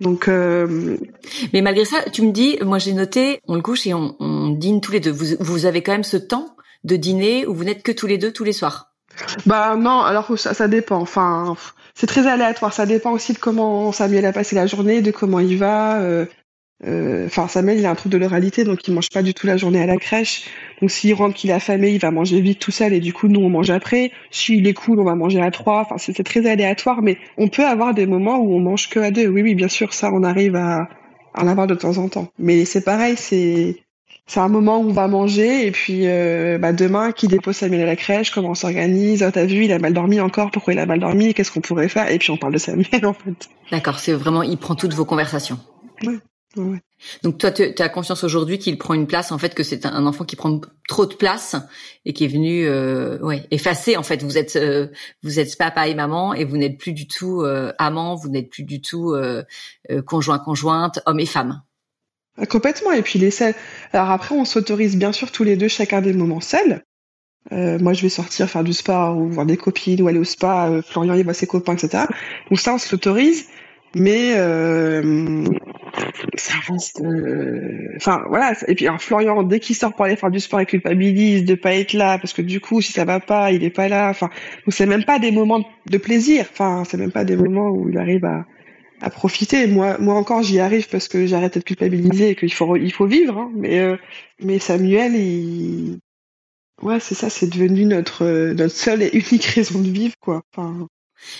[0.00, 0.96] Donc, euh...
[1.52, 4.48] mais malgré ça, tu me dis, moi j'ai noté, on le couche et on, on
[4.48, 5.10] dîne tous les deux.
[5.10, 8.16] Vous, vous avez quand même ce temps de dîner où vous n'êtes que tous les
[8.16, 8.94] deux tous les soirs.
[9.44, 10.98] Bah non, alors ça, ça dépend.
[10.98, 11.56] Enfin,
[11.94, 12.72] c'est très aléatoire.
[12.72, 16.00] Ça dépend aussi de comment Samuel a passé la journée, de comment il va.
[16.00, 16.24] Euh,
[16.84, 19.56] enfin, Samuel, il a un truc de l'oralité, donc il mange pas du tout la
[19.56, 20.44] journée à la crèche.
[20.80, 23.28] Donc s'il rentre qu'il est affamé, il va manger vite tout seul, et du coup,
[23.28, 24.12] nous, on mange après.
[24.30, 25.80] S'il est cool, on va manger à trois.
[25.80, 29.10] Enfin, c'est très aléatoire, mais on peut avoir des moments où on mange que à
[29.10, 29.28] deux.
[29.28, 30.88] Oui, oui, bien sûr, ça, on arrive à,
[31.34, 32.28] à en avoir de temps en temps.
[32.38, 33.76] Mais c'est pareil, c'est
[34.30, 37.82] c'est un moment où on va manger et puis euh, bah demain qui dépose Samuel
[37.82, 40.72] à la crèche, comment on s'organise, oh, t'as vu il a mal dormi encore, pourquoi
[40.72, 43.12] il a mal dormi, qu'est-ce qu'on pourrait faire et puis on parle de Samuel en
[43.12, 43.48] fait.
[43.72, 45.58] D'accord, c'est vraiment il prend toutes vos conversations.
[46.56, 46.80] Ouais.
[47.22, 50.06] Donc toi, tu as conscience aujourd'hui qu'il prend une place, en fait, que c'est un
[50.06, 51.56] enfant qui prend trop de place
[52.04, 53.96] et qui est venu, euh, ouais, effacer.
[53.96, 54.88] En fait, vous êtes, euh,
[55.22, 58.50] vous êtes papa et maman et vous n'êtes plus du tout euh, amant, vous n'êtes
[58.50, 59.44] plus du tout euh,
[59.90, 61.62] euh, conjoint conjointe, homme et femme.
[62.36, 62.92] Ah, complètement.
[62.92, 63.54] Et puis les seuls.
[63.92, 66.84] Alors après, on s'autorise bien sûr tous les deux chacun des moments seuls.
[67.52, 70.24] Euh, moi, je vais sortir faire du sport ou voir des copines ou aller au
[70.24, 70.68] spa.
[70.68, 72.04] Euh, Florian, il voit ses copains, etc.
[72.50, 73.46] Donc ça, on se l'autorise.
[73.94, 75.44] Mais euh,
[76.36, 77.00] ça reste.
[77.00, 78.54] euh, Enfin, voilà.
[78.68, 81.54] Et puis, alors, Florian, dès qu'il sort pour aller faire du sport, il culpabilise de
[81.54, 84.08] pas être là parce que du coup, si ça va pas, il est pas là.
[84.10, 84.28] Enfin,
[84.66, 86.46] donc c'est même pas des moments de plaisir.
[86.50, 88.46] Enfin, c'est même pas des moments où il arrive à
[89.02, 89.66] à profiter.
[89.66, 92.92] Moi, moi encore, j'y arrive parce que j'ai arrêté de culpabiliser et qu'il faut, il
[92.92, 93.38] faut vivre.
[93.38, 93.50] Hein.
[93.56, 93.96] Mais, euh,
[94.42, 95.98] mais Samuel, il,
[96.82, 100.42] ouais, c'est ça, c'est devenu notre, euh, notre seule et unique raison de vivre, quoi.
[100.54, 100.86] Enfin,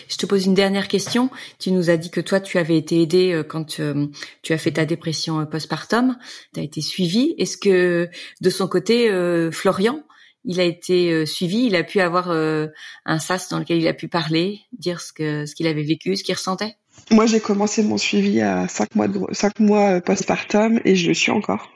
[0.09, 1.31] Je te pose une dernière question.
[1.59, 4.07] Tu nous as dit que toi, tu avais été aidée euh, quand euh,
[4.43, 6.17] tu as fait ta dépression euh, postpartum.
[6.55, 7.35] Tu as été suivie.
[7.39, 8.09] Est-ce que
[8.41, 9.11] de son côté,
[9.53, 10.03] Florian,
[10.45, 14.09] il a été suivi, il a pu avoir un sas dans lequel il a pu
[14.09, 16.77] parler, dire ce qu'il avait vécu, ce qu'il ressentait?
[17.11, 21.15] Moi, j'ai commencé mon suivi à cinq mois de, cinq mois postpartum et je le
[21.15, 21.71] suis encore.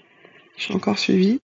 [0.56, 1.40] Je suis encore suivie.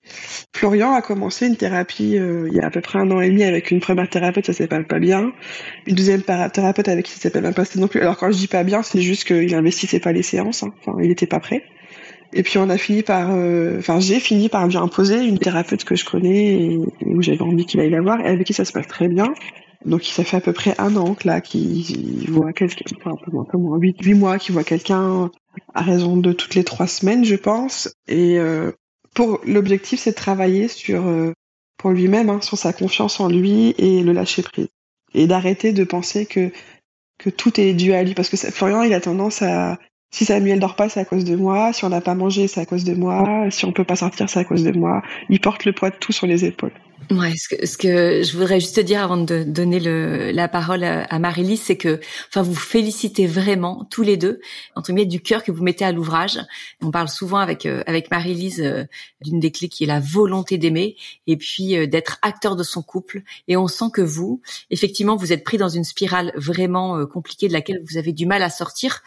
[0.55, 3.29] Florian a commencé une thérapie euh, il y a à peu près un an et
[3.29, 5.33] demi avec une première thérapeute, ça s'est pas, pas bien.
[5.87, 8.01] Une deuxième thérapeute avec qui ça s'est pas bien passé non plus.
[8.01, 10.63] Alors quand je dis pas bien, c'est juste qu'il investissait pas les séances.
[10.63, 10.73] hein.
[10.81, 11.65] Enfin, il était pas prêt.
[12.33, 15.83] Et puis on a fini par, euh, enfin j'ai fini par lui imposer une thérapeute
[15.85, 18.65] que je connais et, où j'avais envie qu'il aille la voir et avec qui ça
[18.65, 19.33] se passe très bien.
[19.85, 23.25] Donc ça fait à peu près un an que là qu'il voit quelqu'un, enfin un
[23.25, 25.31] peu moins, un peu moins, huit, huit mois qu'il voit quelqu'un
[25.75, 27.93] à raison de toutes les trois semaines, je pense.
[28.07, 28.73] Et euh,
[29.45, 31.33] l'objectif, c'est de travailler sur euh,
[31.77, 34.69] pour lui-même, hein, sur sa confiance en lui et le lâcher prise
[35.15, 36.51] et d'arrêter de penser que
[37.31, 39.79] tout est dû à lui parce que Florian, il a tendance à
[40.13, 41.73] si Samuel dort pas, c'est à cause de moi.
[41.73, 43.49] Si on n'a pas mangé, c'est à cause de moi.
[43.51, 45.03] Si on peut pas sortir, c'est à cause de moi.
[45.29, 46.73] Il porte le poids de tout sur les épaules.
[47.11, 50.47] Ouais, ce que, ce que je voudrais juste te dire avant de donner le, la
[50.47, 54.41] parole à, Marie-Lise, c'est que, enfin, vous félicitez vraiment tous les deux,
[54.77, 56.39] entre guillemets, du cœur que vous mettez à l'ouvrage.
[56.81, 58.85] On parle souvent avec euh, avec Marie-Lise euh,
[59.23, 62.83] d'une des clés qui est la volonté d'aimer et puis euh, d'être acteur de son
[62.83, 63.23] couple.
[63.49, 67.53] Et on sent que vous, effectivement, vous êtes pris dans une spirale vraiment compliquée de
[67.53, 69.03] laquelle vous avez du mal à sortir,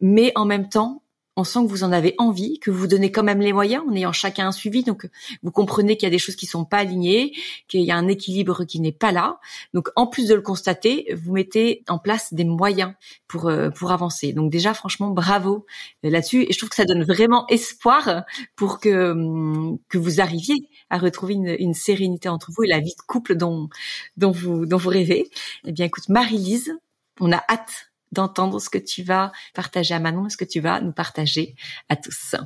[0.00, 1.03] mais en même temps.
[1.36, 3.94] On sent que vous en avez envie, que vous donnez quand même les moyens en
[3.94, 4.84] ayant chacun un suivi.
[4.84, 5.08] Donc,
[5.42, 7.32] vous comprenez qu'il y a des choses qui sont pas alignées,
[7.68, 9.40] qu'il y a un équilibre qui n'est pas là.
[9.72, 12.92] Donc, en plus de le constater, vous mettez en place des moyens
[13.28, 14.32] pour euh, pour avancer.
[14.32, 15.66] Donc déjà, franchement, bravo
[16.04, 16.42] euh, là-dessus.
[16.42, 18.24] Et je trouve que ça donne vraiment espoir
[18.56, 22.80] pour que hum, que vous arriviez à retrouver une, une sérénité entre vous et la
[22.80, 23.68] vie de couple dont
[24.16, 25.30] dont vous dont vous rêvez.
[25.66, 26.76] Eh bien, écoute, Marie-Lise,
[27.20, 30.60] on a hâte d'entendre ce que tu vas partager à Manon et ce que tu
[30.60, 31.54] vas nous partager
[31.88, 32.36] à tous.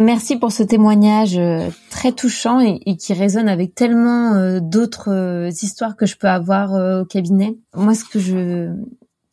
[0.00, 5.48] Merci pour ce témoignage euh, très touchant et, qui résonne avec tellement euh, d'autres euh,
[5.48, 7.56] histoires que je peux avoir au cabinet.
[7.74, 8.74] Moi, ce que je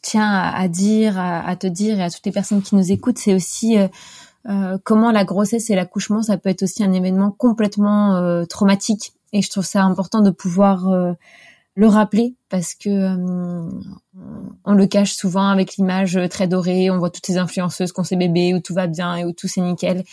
[0.01, 3.35] tiens à, dire, à te dire et à toutes les personnes qui nous écoutent, c'est
[3.35, 3.77] aussi
[4.47, 8.45] euh, euh, comment la grossesse et l'accouchement, ça peut être aussi un événement complètement euh,
[8.45, 9.13] traumatique.
[9.33, 11.13] Et je trouve ça important de pouvoir euh,
[11.75, 13.69] le rappeler parce que euh,
[14.65, 16.89] on le cache souvent avec l'image très dorée.
[16.89, 19.31] On voit toutes ces influenceuses qui ont ces bébés où tout va bien et où
[19.31, 20.03] tout c'est nickel.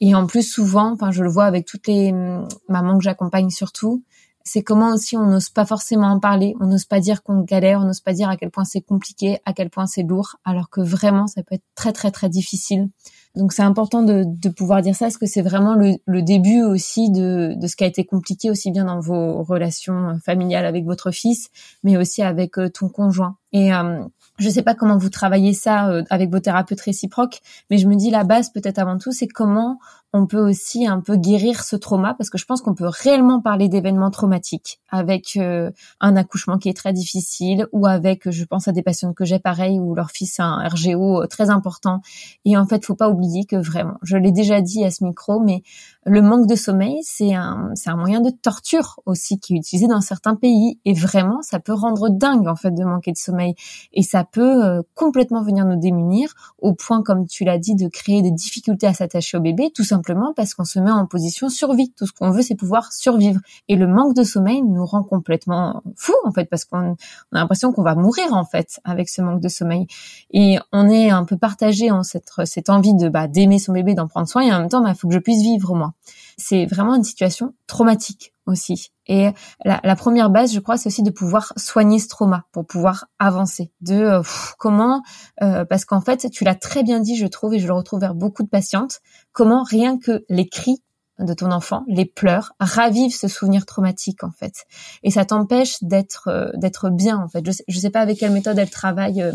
[0.00, 3.50] Et en plus, souvent, enfin, je le vois avec toutes les hum, mamans que j'accompagne
[3.50, 4.02] surtout,
[4.44, 7.80] c'est comment aussi on n'ose pas forcément en parler, on n'ose pas dire qu'on galère,
[7.80, 10.70] on n'ose pas dire à quel point c'est compliqué, à quel point c'est lourd, alors
[10.70, 12.88] que vraiment, ça peut être très, très, très difficile.
[13.38, 17.54] Donc c'est important de, pouvoir dire ça, parce que c'est vraiment le, début aussi de,
[17.54, 21.48] de ce qui a été compliqué aussi bien dans vos relations familiales avec votre fils,
[21.84, 23.36] mais aussi avec euh, ton conjoint?
[23.52, 24.04] Et euh,
[24.38, 27.96] je sais pas comment vous travaillez ça euh, avec vos thérapeutes réciproques, mais je me
[27.96, 29.78] dis la base peut-être avant tout, c'est comment
[30.14, 33.40] on peut aussi un peu guérir ce trauma, parce que je pense qu'on peut réellement
[33.42, 38.68] parler d'événements traumatiques avec euh, un accouchement qui est très difficile, ou avec, je pense
[38.68, 42.00] à des patients que j'ai pareil, où leur fils a un RGO très important.
[42.46, 45.40] Et en fait, faut pas oublier que vraiment, je l'ai déjà dit à ce micro,
[45.40, 45.62] mais
[46.08, 49.86] le manque de sommeil, c'est un, c'est un moyen de torture aussi qui est utilisé
[49.86, 50.78] dans certains pays.
[50.84, 53.54] Et vraiment, ça peut rendre dingue en fait de manquer de sommeil.
[53.92, 57.88] Et ça peut euh, complètement venir nous démunir au point, comme tu l'as dit, de
[57.88, 61.48] créer des difficultés à s'attacher au bébé, tout simplement parce qu'on se met en position
[61.48, 61.92] survie.
[61.96, 63.40] Tout ce qu'on veut, c'est pouvoir survivre.
[63.68, 66.96] Et le manque de sommeil nous rend complètement fous en fait, parce qu'on
[67.32, 69.86] on a l'impression qu'on va mourir en fait avec ce manque de sommeil.
[70.30, 73.94] Et on est un peu partagé en cette, cette envie de bah, d'aimer son bébé,
[73.94, 75.92] d'en prendre soin, et en même temps, il bah, faut que je puisse vivre moi.
[76.36, 78.90] C'est vraiment une situation traumatique aussi.
[79.06, 79.30] Et
[79.64, 83.06] la, la première base, je crois, c'est aussi de pouvoir soigner ce trauma pour pouvoir
[83.18, 83.72] avancer.
[83.80, 84.22] De euh,
[84.58, 85.02] comment,
[85.42, 88.00] euh, parce qu'en fait, tu l'as très bien dit, je trouve, et je le retrouve
[88.00, 89.00] vers beaucoup de patientes,
[89.32, 90.82] comment rien que les cris
[91.18, 94.66] de ton enfant, les pleurs, ravivent ce souvenir traumatique en fait,
[95.02, 97.44] et ça t'empêche d'être euh, d'être bien en fait.
[97.44, 99.32] Je sais, sais pas avec quelle méthode elle travaille euh,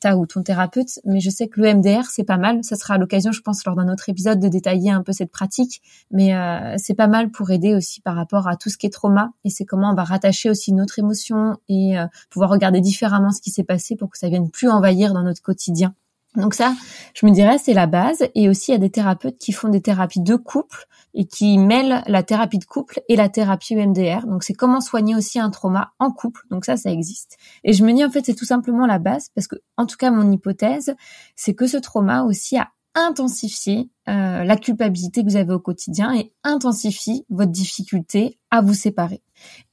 [0.00, 2.62] ta ou ton thérapeute, mais je sais que le MDR c'est pas mal.
[2.62, 5.82] Ça sera l'occasion, je pense, lors d'un autre épisode de détailler un peu cette pratique,
[6.10, 8.90] mais euh, c'est pas mal pour aider aussi par rapport à tout ce qui est
[8.90, 11.94] trauma et c'est comment on va rattacher aussi notre émotion et
[12.30, 15.42] pouvoir regarder différemment ce qui s'est passé pour que ça vienne plus envahir dans notre
[15.42, 15.94] quotidien.
[16.36, 16.74] Donc ça,
[17.14, 18.26] je me dirais, c'est la base.
[18.34, 21.58] Et aussi, il y a des thérapeutes qui font des thérapies de couple et qui
[21.58, 24.26] mêlent la thérapie de couple et la thérapie EMDR.
[24.26, 26.42] Donc c'est comment soigner aussi un trauma en couple.
[26.50, 27.36] Donc ça, ça existe.
[27.62, 29.96] Et je me dis, en fait, c'est tout simplement la base parce que, en tout
[29.96, 30.94] cas, mon hypothèse,
[31.36, 36.14] c'est que ce trauma aussi a intensifié euh, la culpabilité que vous avez au quotidien
[36.14, 39.22] et intensifie votre difficulté à vous séparer.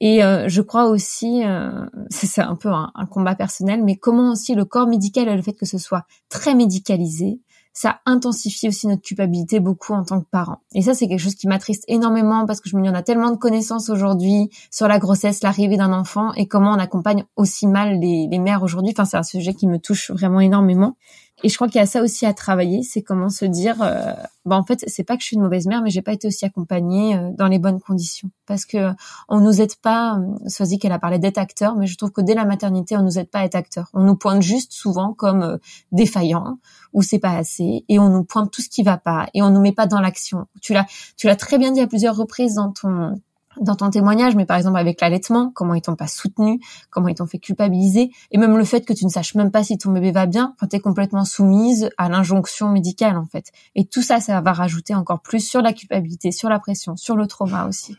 [0.00, 4.54] Et euh, je crois aussi, euh, c'est un peu un, combat personnel, mais comment aussi
[4.54, 7.40] le corps médical et le fait que ce soit très médicalisé,
[7.74, 10.58] ça intensifie aussi notre culpabilité beaucoup en tant que parent.
[10.74, 13.02] Et ça, c'est quelque chose qui m'attriste énormément parce que je me dis, on a
[13.02, 17.66] tellement de connaissances aujourd'hui sur la grossesse, l'arrivée d'un enfant et comment on accompagne aussi
[17.66, 18.92] mal les, les mères aujourd'hui.
[18.94, 20.96] Enfin, c'est un sujet qui me touche vraiment énormément.
[21.44, 24.12] Et je crois qu'il y a ça aussi à travailler, c'est comment se dire, euh,
[24.44, 26.28] bah en fait, c'est pas que je suis une mauvaise mère, mais j'ai pas été
[26.28, 28.90] aussi accompagnée euh, dans les bonnes conditions, parce que
[29.28, 30.18] on nous aide pas.
[30.18, 33.02] Euh, dit qu'elle a parlé d'être acteur, mais je trouve que dès la maternité, on
[33.02, 33.90] nous aide pas à être acteur.
[33.92, 35.58] On nous pointe juste souvent comme euh,
[35.90, 36.58] défaillants
[36.92, 39.50] ou c'est pas assez, et on nous pointe tout ce qui va pas, et on
[39.50, 40.46] nous met pas dans l'action.
[40.60, 43.20] Tu l'as, tu l'as très bien dit à plusieurs reprises dans ton
[43.60, 46.60] dans ton témoignage, mais par exemple avec l'allaitement, comment ils t'ont pas soutenu,
[46.90, 49.62] comment ils t'ont fait culpabiliser, et même le fait que tu ne saches même pas
[49.62, 53.52] si ton bébé va bien, quand tu es complètement soumise à l'injonction médicale en fait.
[53.74, 57.16] Et tout ça, ça va rajouter encore plus sur la culpabilité, sur la pression, sur
[57.16, 57.96] le trauma aussi.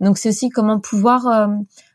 [0.00, 1.48] Donc c'est aussi comment pouvoir euh,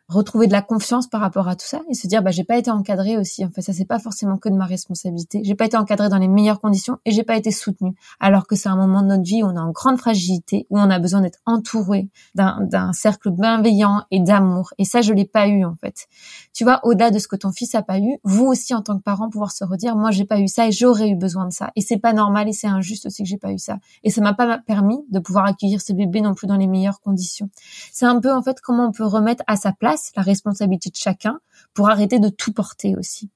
[0.10, 2.58] retrouver de la confiance par rapport à tout ça et se dire bah j'ai pas
[2.58, 3.46] été encadrée aussi.
[3.46, 5.42] En fait ça c'est pas forcément que de ma responsabilité.
[5.44, 7.94] J'ai pas été encadrée dans les meilleures conditions et j'ai pas été soutenue.
[8.20, 10.80] Alors que c'est un moment de notre vie où on est en grande fragilité où
[10.80, 14.74] on a besoin d'être entouré d'un cercle bienveillant et d'amour.
[14.80, 16.08] Et ça je l'ai pas eu en fait.
[16.54, 18.98] Tu vois au-delà de ce que ton fils a pas eu vous aussi en tant
[18.98, 21.54] que parent pouvoir se redire moi j'ai pas eu ça et j'aurais eu besoin de
[21.54, 21.72] ça.
[21.76, 23.78] Et c'est pas normal et c'est injuste aussi que j'ai pas eu ça.
[24.04, 27.00] Et ça m'a pas permis de pouvoir accueillir ce bébé non plus dans les meilleures
[27.00, 27.50] conditions.
[27.92, 30.96] C'est un peu en fait comment on peut remettre à sa place la responsabilité de
[30.96, 31.40] chacun
[31.74, 33.30] pour arrêter de tout porter aussi.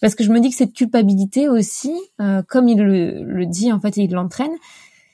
[0.00, 3.72] Parce que je me dis que cette culpabilité aussi, euh, comme il le, le, dit
[3.72, 4.50] en fait et il l'entraîne,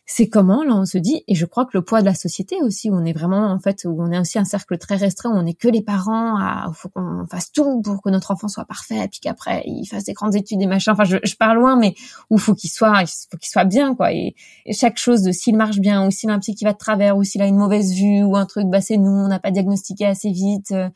[0.07, 2.57] c'est comment là on se dit et je crois que le poids de la société
[2.61, 5.31] aussi où on est vraiment en fait où on est aussi un cercle très restreint
[5.31, 8.49] où on n'est que les parents à faut qu'on fasse tout pour que notre enfant
[8.49, 10.93] soit parfait puis qu'après il fasse des grandes études et machin.
[10.93, 11.95] Enfin je, je pars loin mais
[12.29, 14.13] où faut qu'il soit faut qu'il soit bien quoi.
[14.13, 14.35] Et,
[14.73, 17.17] chaque chose de s'il marche bien ou s'il a un petit qui va de travers
[17.17, 19.51] ou s'il a une mauvaise vue ou un truc bah c'est nous on n'a pas
[19.51, 20.89] diagnostiqué assez vite euh,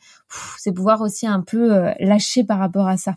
[0.57, 3.15] c'est pouvoir aussi un peu euh, lâcher par rapport à ça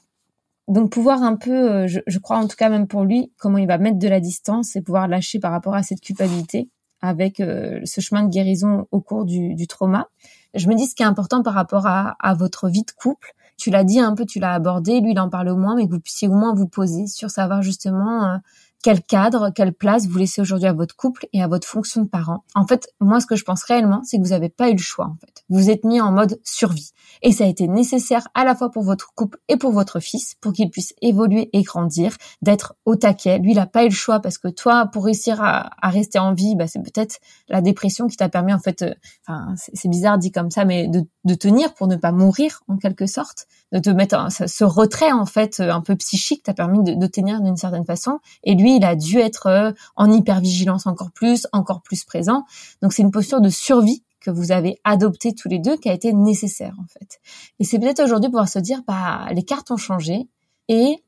[0.73, 3.67] donc pouvoir un peu, euh, je, crois en tout cas même pour lui, comment il
[3.67, 6.71] va mettre de la distance et pouvoir lâcher par rapport à cette culpabilité
[7.03, 10.09] avec euh, ce chemin de guérison au cours du, du, trauma.
[10.55, 13.35] Je me dis ce qui est important par rapport à, à votre vie de couple.
[13.59, 15.87] Tu l'as dit un peu, tu l'as abordé, lui il en parle au moins, mais
[15.87, 18.37] que vous puissiez au moins vous poser sur savoir justement euh,
[18.83, 22.09] quel cadre, quelle place vous laissez aujourd'hui à votre couple et à votre fonction de
[22.09, 22.45] parent.
[22.55, 24.79] En fait, moi, ce que je pense réellement, c'est que vous n'avez pas eu le
[24.79, 25.45] choix, en fait.
[25.49, 26.91] Vous êtes mis en mode survie.
[27.23, 30.35] Et ça a été nécessaire à la fois pour votre couple et pour votre fils,
[30.41, 33.39] pour qu'il puisse évoluer et grandir, d'être au taquet.
[33.39, 36.35] Lui, il n'a pas eu le choix parce que toi, pour réussir à, rester en
[36.35, 38.95] vie, bah, c'est peut-être la dépression qui t'a permis, en fait, euh,
[39.27, 42.79] enfin, c'est bizarre dit comme ça, mais de, de tenir pour ne pas mourir, en
[42.79, 46.95] quelque sorte, de te mettre ce retrait, en fait, un peu psychique t'a permis de,
[46.95, 48.21] de tenir d'une certaine façon.
[48.45, 52.45] Et lui, il a dû être euh, en hypervigilance encore plus, encore plus présent.
[52.83, 55.93] Donc c'est une posture de survie que vous avez adoptée tous les deux qui a
[55.93, 57.21] été nécessaire en fait.
[57.59, 60.29] Et c'est peut-être aujourd'hui pouvoir se dire bah les cartes ont changé
[60.69, 61.03] et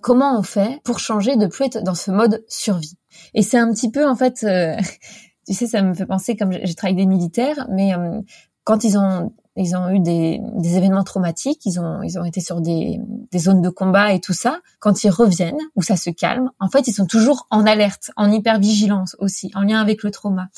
[0.00, 2.96] comment on fait pour changer de plus être dans ce mode survie?
[3.34, 4.76] Et c'est un petit peu en fait euh,
[5.46, 8.20] tu sais ça me fait penser comme j'ai travaillé avec des militaires mais euh,
[8.64, 10.40] quand ils ont ils ont eu des,
[10.76, 14.32] événements traumatiques, ils ont ils ont été sur des, des zones de combat et tout
[14.32, 14.60] ça.
[14.78, 18.30] Quand ils reviennent, où ça se calme, en fait, ils sont toujours en alerte, en
[18.30, 20.48] hypervigilance aussi, en lien avec le trauma.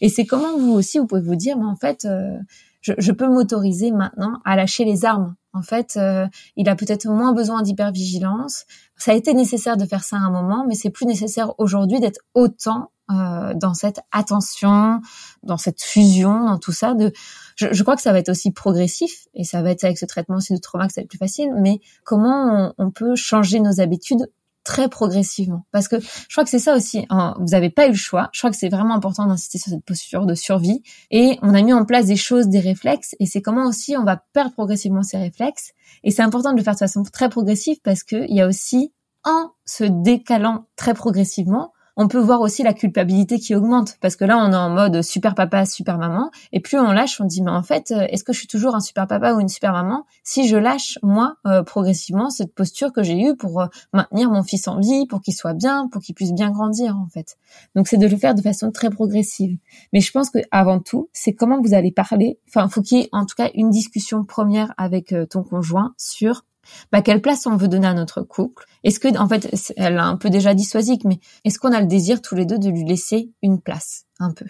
[0.00, 2.38] Et c'est comment vous aussi, vous pouvez vous dire, mais en fait, euh,
[2.80, 5.34] je, peux m'autoriser maintenant à lâcher les armes.
[5.52, 8.64] En fait, euh, il a peut-être moins besoin d'hypervigilance.
[8.96, 12.00] Ça a été nécessaire de faire ça à un moment, mais c'est plus nécessaire aujourd'hui
[12.00, 15.00] d'être autant euh, dans cette attention,
[15.42, 16.94] dans cette fusion, dans tout ça.
[16.94, 17.12] De,
[17.56, 20.06] je, je, crois que ça va être aussi progressif et ça va être avec ce
[20.06, 21.50] traitement aussi de trauma que ça va être plus facile.
[21.58, 24.30] Mais comment on, on peut changer nos habitudes
[24.64, 25.66] très progressivement.
[25.72, 27.06] Parce que je crois que c'est ça aussi.
[27.10, 28.30] Hein, vous n'avez pas eu le choix.
[28.32, 30.82] Je crois que c'est vraiment important d'insister sur cette posture de survie.
[31.10, 33.14] Et on a mis en place des choses, des réflexes.
[33.20, 35.72] Et c'est comment aussi on va perdre progressivement ces réflexes.
[36.04, 38.92] Et c'est important de le faire de façon très progressive parce qu'il y a aussi,
[39.24, 44.24] en se décalant très progressivement, on peut voir aussi la culpabilité qui augmente parce que
[44.24, 47.42] là on est en mode super papa, super maman et plus on lâche, on dit
[47.42, 49.72] mais en fait euh, est-ce que je suis toujours un super papa ou une super
[49.72, 50.06] maman?
[50.22, 54.42] Si je lâche moi euh, progressivement cette posture que j'ai eue pour euh, maintenir mon
[54.42, 57.36] fils en vie, pour qu'il soit bien, pour qu'il puisse bien grandir en fait.
[57.74, 59.58] Donc c'est de le faire de façon très progressive.
[59.92, 62.38] Mais je pense que avant tout, c'est comment vous allez parler.
[62.48, 66.44] Enfin, faut qu'il y ait en tout cas une discussion première avec ton conjoint sur
[66.90, 68.64] bah, quelle place on veut donner à notre couple?
[68.84, 71.86] Est-ce que, en fait, elle a un peu déjà dissuasique, mais est-ce qu'on a le
[71.86, 74.46] désir tous les deux de lui laisser une place, un peu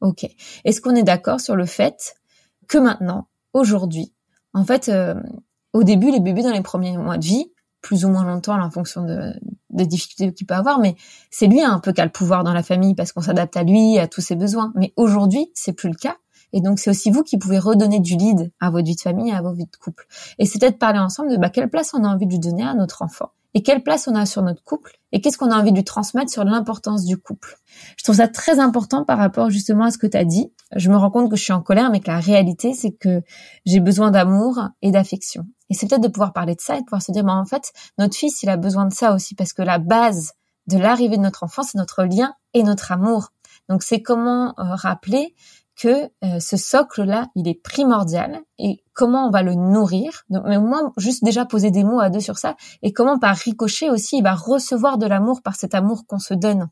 [0.00, 0.26] Ok.
[0.64, 2.14] Est-ce qu'on est, d'accord sur le fait
[2.68, 4.12] que maintenant, aujourd'hui,
[4.52, 5.14] en fait, euh,
[5.72, 8.70] au début, les bébés dans les premiers mois de vie, plus ou moins longtemps en
[8.70, 9.32] fonction de,
[9.70, 10.96] des difficultés qu'il peut avoir, mais
[11.30, 13.64] c'est lui un peu qui a le pouvoir dans la famille parce qu'on s'adapte à
[13.64, 14.72] lui, à tous ses besoins.
[14.76, 16.16] Mais aujourd'hui, c'est plus le cas.
[16.52, 19.30] Et donc, c'est aussi vous qui pouvez redonner du lead à votre vie de famille
[19.30, 20.06] et à vos vies de couple.
[20.38, 22.64] Et c'est peut-être parler ensemble de bah, quelle place on a envie de lui donner
[22.64, 23.30] à notre enfant?
[23.54, 24.98] Et quelle place on a sur notre couple?
[25.12, 27.58] Et qu'est-ce qu'on a envie de lui transmettre sur l'importance du couple?
[27.98, 30.52] Je trouve ça très important par rapport justement à ce que tu as dit.
[30.74, 33.22] Je me rends compte que je suis en colère, mais que la réalité, c'est que
[33.66, 35.44] j'ai besoin d'amour et d'affection.
[35.68, 37.44] Et c'est peut-être de pouvoir parler de ça et de pouvoir se dire, bah, en
[37.44, 40.32] fait, notre fils, il a besoin de ça aussi parce que la base
[40.66, 43.32] de l'arrivée de notre enfant, c'est notre lien et notre amour.
[43.68, 45.34] Donc c'est comment euh, rappeler
[45.76, 50.22] que euh, ce socle-là, il est primordial et comment on va le nourrir.
[50.28, 53.18] Donc, mais au moins, juste déjà poser des mots à deux sur ça et comment
[53.18, 56.68] par ricochet aussi, il va recevoir de l'amour par cet amour qu'on se donne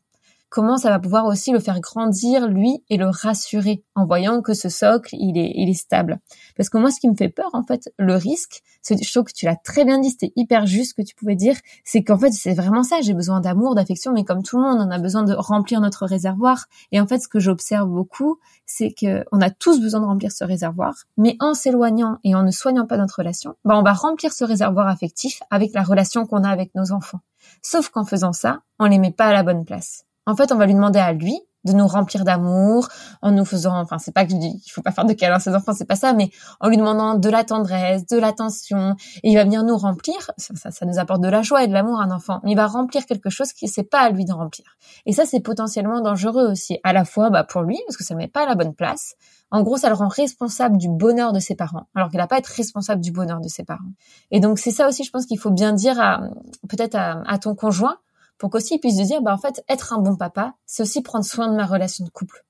[0.51, 4.53] comment ça va pouvoir aussi le faire grandir lui et le rassurer en voyant que
[4.53, 6.19] ce socle il est il est stable.
[6.57, 9.33] Parce que moi ce qui me fait peur en fait le risque je trouve que
[9.33, 12.31] tu l'as très bien dit c'était hyper juste que tu pouvais dire c'est qu'en fait
[12.31, 15.23] c'est vraiment ça j'ai besoin d'amour d'affection mais comme tout le monde on a besoin
[15.23, 16.65] de remplir notre réservoir.
[16.91, 20.33] Et en fait ce que j'observe beaucoup c'est que on a tous besoin de remplir
[20.33, 23.93] ce réservoir mais en s'éloignant et en ne soignant pas notre relation bah on va
[23.93, 27.21] remplir ce réservoir affectif avec la relation qu'on a avec nos enfants.
[27.61, 30.55] Sauf qu'en faisant ça on les met pas à la bonne place en fait, on
[30.55, 32.87] va lui demander à lui de nous remplir d'amour
[33.21, 35.35] en nous faisant, enfin, c'est pas que je dis qu'il faut pas faire de câlins
[35.35, 38.95] à ses enfants, c'est pas ça, mais en lui demandant de la tendresse, de l'attention,
[39.23, 41.73] et il va venir nous remplir, ça, ça, nous apporte de la joie et de
[41.73, 44.25] l'amour à un enfant, mais il va remplir quelque chose qui c'est pas à lui
[44.25, 44.65] de remplir.
[45.05, 48.15] Et ça, c'est potentiellement dangereux aussi, à la fois, bah, pour lui, parce que ça
[48.15, 49.15] met pas à la bonne place.
[49.51, 52.35] En gros, ça le rend responsable du bonheur de ses parents, alors qu'il n'a pas
[52.35, 53.91] à être responsable du bonheur de ses parents.
[54.31, 56.21] Et donc, c'est ça aussi, je pense qu'il faut bien dire à,
[56.69, 57.97] peut-être à ton conjoint,
[58.41, 61.03] pour qu'aussi il puisse se dire, bah en fait, être un bon papa, c'est aussi
[61.03, 62.43] prendre soin de ma relation de couple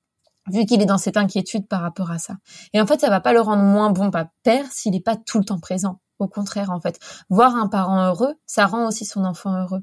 [0.50, 2.36] vu qu'il est dans cette inquiétude par rapport à ça.
[2.72, 4.10] Et en fait, ça va pas le rendre moins bon
[4.42, 6.00] père s'il n'est pas tout le temps présent.
[6.18, 9.82] Au contraire, en fait, voir un parent heureux, ça rend aussi son enfant heureux.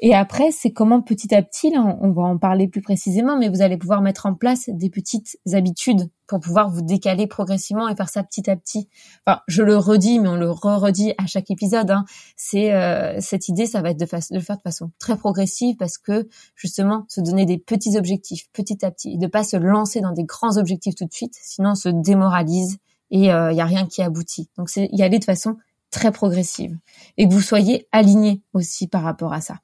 [0.00, 3.48] Et après, c'est comment petit à petit, là, on va en parler plus précisément, mais
[3.48, 7.94] vous allez pouvoir mettre en place des petites habitudes pour pouvoir vous décaler progressivement et
[7.94, 8.88] faire ça petit à petit.
[9.26, 11.90] Enfin, je le redis, mais on le re-redit à chaque épisode.
[11.90, 12.04] Hein.
[12.36, 15.98] C'est euh, cette idée, ça va être de, le faire de façon très progressive parce
[15.98, 20.00] que justement, se donner des petits objectifs petit à petit, et de pas se lancer
[20.00, 22.78] dans des grands objectifs tout de suite, sinon on se démoralise
[23.10, 24.48] et il euh, y a rien qui aboutit.
[24.56, 25.58] Donc c'est y aller de façon
[25.90, 26.76] très progressive
[27.18, 29.58] et que vous soyez aligné aussi par rapport à ça.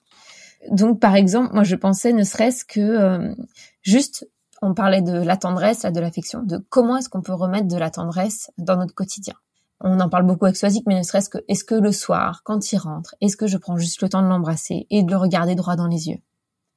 [0.71, 3.35] Donc, par exemple, moi, je pensais ne serait-ce que euh,
[3.83, 4.29] juste,
[4.61, 7.91] on parlait de la tendresse, de l'affection, de comment est-ce qu'on peut remettre de la
[7.91, 9.35] tendresse dans notre quotidien.
[9.81, 12.73] On en parle beaucoup avec Swazik, mais ne serait-ce que, est-ce que le soir, quand
[12.73, 15.55] il rentre, est-ce que je prends juste le temps de l'embrasser et de le regarder
[15.55, 16.19] droit dans les yeux?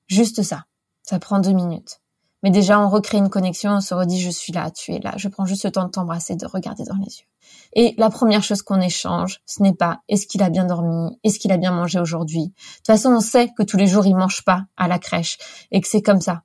[0.08, 0.66] Juste ça.
[1.02, 2.01] Ça prend deux minutes.
[2.44, 5.14] Mais déjà, on recrée une connexion, on se redit, je suis là, tu es là,
[5.18, 7.26] je prends juste le temps de t'embrasser, de regarder dans les yeux.
[7.74, 11.40] Et la première chose qu'on échange, ce n'est pas est-ce qu'il a bien dormi, est-ce
[11.40, 12.48] qu'il a bien mangé aujourd'hui?
[12.48, 15.38] De toute façon, on sait que tous les jours, il mange pas à la crèche
[15.72, 16.44] et que c'est comme ça.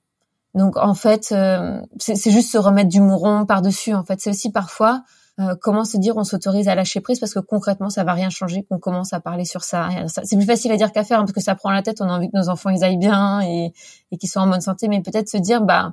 [0.54, 3.92] Donc, en fait, euh, c'est juste se remettre du mouron par-dessus.
[3.92, 5.02] En fait, c'est aussi parfois
[5.38, 8.30] euh, comment se dire on s'autorise à lâcher prise parce que concrètement ça va rien
[8.30, 9.90] changer qu'on commence à parler sur ça.
[10.06, 12.00] C'est plus facile à dire qu'à faire hein, parce que ça prend la tête.
[12.00, 13.72] On a envie que nos enfants ils aillent bien et,
[14.18, 15.92] qu'ils soient en bonne santé, mais peut-être se dire bah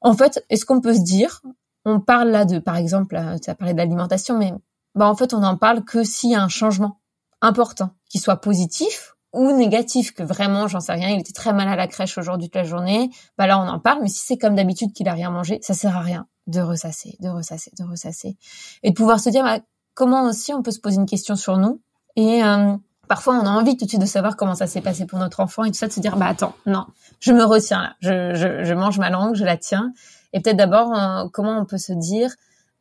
[0.00, 1.42] en fait est-ce qu'on peut se dire
[1.84, 4.54] on parle là de par exemple tu as parlé de l'alimentation, mais
[4.94, 6.98] bah en fait on en parle que s'il y a un changement
[7.42, 11.68] important, qui soit positif ou négatif, que vraiment, j'en sais rien, il était très mal
[11.68, 14.38] à la crèche aujourd'hui toute la journée, bah là on en parle, mais si c'est
[14.38, 17.84] comme d'habitude qu'il a rien mangé, ça sert à rien de ressasser, de ressasser, de
[17.84, 18.36] ressasser.
[18.82, 19.60] Et de pouvoir se dire bah,
[19.94, 21.80] comment aussi on peut se poser une question sur nous.
[22.16, 22.76] Et euh,
[23.06, 25.40] parfois, on a envie tout de suite de savoir comment ça s'est passé pour notre
[25.40, 26.86] enfant et tout ça, de se dire, bah attends, non,
[27.20, 29.92] je me retiens là, je, je, je mange ma langue, je la tiens.
[30.32, 32.34] Et peut-être d'abord, euh, comment on peut se dire,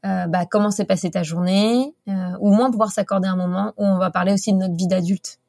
[0.05, 3.73] euh, bah, comment s'est passée ta journée, euh, ou au moins pouvoir s'accorder un moment
[3.77, 5.39] où on va parler aussi de notre vie d'adulte.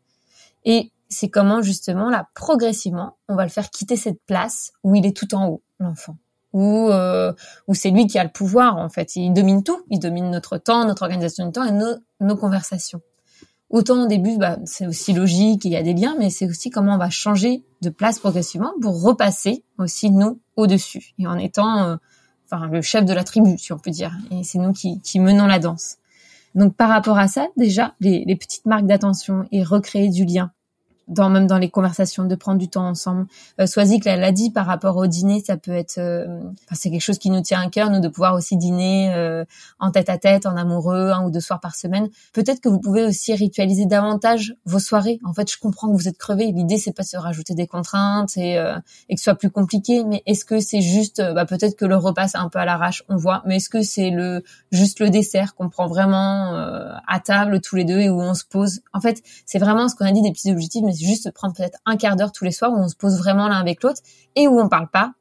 [0.64, 5.06] Et c'est comment justement là progressivement on va le faire quitter cette place où il
[5.06, 6.16] est tout en haut l'enfant
[6.53, 7.32] où euh,
[7.66, 9.16] où c'est lui qui a le pouvoir en fait.
[9.16, 9.80] Il domine tout.
[9.90, 13.01] Il domine notre temps notre organisation du temps et nos, nos conversations.
[13.70, 16.70] Autant au début bah, c'est aussi logique il y a des liens mais c'est aussi
[16.70, 21.36] comment on va changer de place progressivement pour repasser aussi nous au dessus et en
[21.36, 21.96] étant euh,
[22.51, 24.12] enfin le chef de la tribu si on peut dire.
[24.30, 25.99] Et c'est nous qui qui menons la danse.
[26.55, 30.51] Donc par rapport à ça, déjà, les, les petites marques d'attention et recréer du lien,
[31.09, 33.26] dans même dans les conversations, de prendre du temps ensemble.
[33.61, 33.66] Euh,
[34.04, 36.26] elle l'a dit par rapport au dîner, ça peut être, euh,
[36.72, 39.44] c'est quelque chose qui nous tient à cœur, nous, de pouvoir aussi dîner euh,
[39.78, 42.09] en tête à tête, en amoureux, un ou deux soirs par semaine.
[42.32, 45.18] Peut-être que vous pouvez aussi ritualiser davantage vos soirées.
[45.24, 46.52] En fait, je comprends que vous êtes crevé.
[46.52, 48.76] L'idée, c'est pas de se rajouter des contraintes et, euh,
[49.09, 51.96] et que ce soit plus compliqué, mais est-ce que c'est juste, bah, peut-être que le
[51.96, 55.11] repas c'est un peu à l'arrache, on voit, mais est-ce que c'est le juste le
[55.11, 58.80] dessert qu'on prend vraiment euh, à table tous les deux et où on se pose?
[58.92, 61.96] En fait, c'est vraiment ce qu'on a dit des petits objectifs, juste prendre peut-être un
[61.96, 64.01] quart d'heure tous les soirs où on se pose vraiment l'un avec l'autre
[64.36, 65.12] et où on parle pas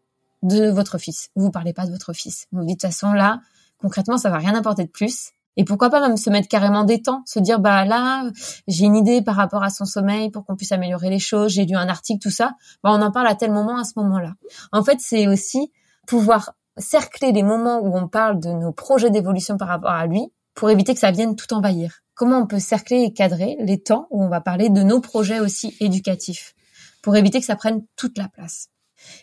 [0.43, 1.30] de votre fils.
[1.36, 2.47] Vous parlez pas de votre fils.
[2.51, 3.41] Vous vous dites de toute façon là,
[3.80, 5.32] concrètement, ça va rien apporter de plus.
[5.57, 8.30] Et pourquoi pas même se mettre carrément des temps, se dire bah là
[8.67, 11.65] j'ai une idée par rapport à son sommeil pour qu'on puisse améliorer les choses, j'ai
[11.65, 12.51] lu un article tout ça,
[12.84, 14.34] bah on en parle à tel moment à ce moment-là.
[14.71, 15.71] En fait c'est aussi
[16.05, 20.32] pouvoir cercler les moments où on parle de nos projets d'évolution par rapport à lui
[20.57, 24.07] pour éviter que ça vienne tout envahir comment on peut cercler et cadrer les temps
[24.09, 26.55] où on va parler de nos projets aussi éducatifs
[27.01, 28.69] pour éviter que ça prenne toute la place?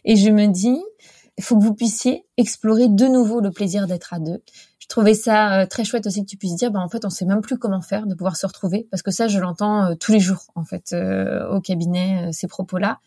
[0.05, 0.81] Et je me dis,
[1.37, 4.43] il faut que vous puissiez explorer de nouveau le plaisir d'être à deux.
[4.79, 7.11] Je trouvais ça euh, très chouette aussi que tu puisses dire, bah en fait, on
[7.11, 9.95] sait même plus comment faire de pouvoir se retrouver, parce que ça, je l'entends euh,
[9.97, 13.01] tous les jours en fait euh, au cabinet ces propos-là.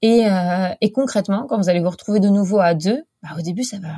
[0.00, 0.26] Et,
[0.80, 3.80] et concrètement, quand vous allez vous retrouver de nouveau à deux, bah, au début, ça
[3.80, 3.88] va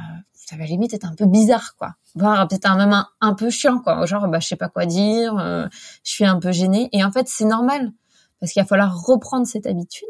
[0.50, 1.94] ça va limite être un peu bizarre quoi.
[2.16, 4.04] Voire peut-être un même un, peu chiant quoi.
[4.04, 5.68] Genre bah je sais pas quoi dire euh,
[6.04, 6.88] je suis un peu gênée.
[6.92, 7.92] Et en fait c'est normal
[8.40, 10.08] parce qu'il va falloir reprendre cette habitude.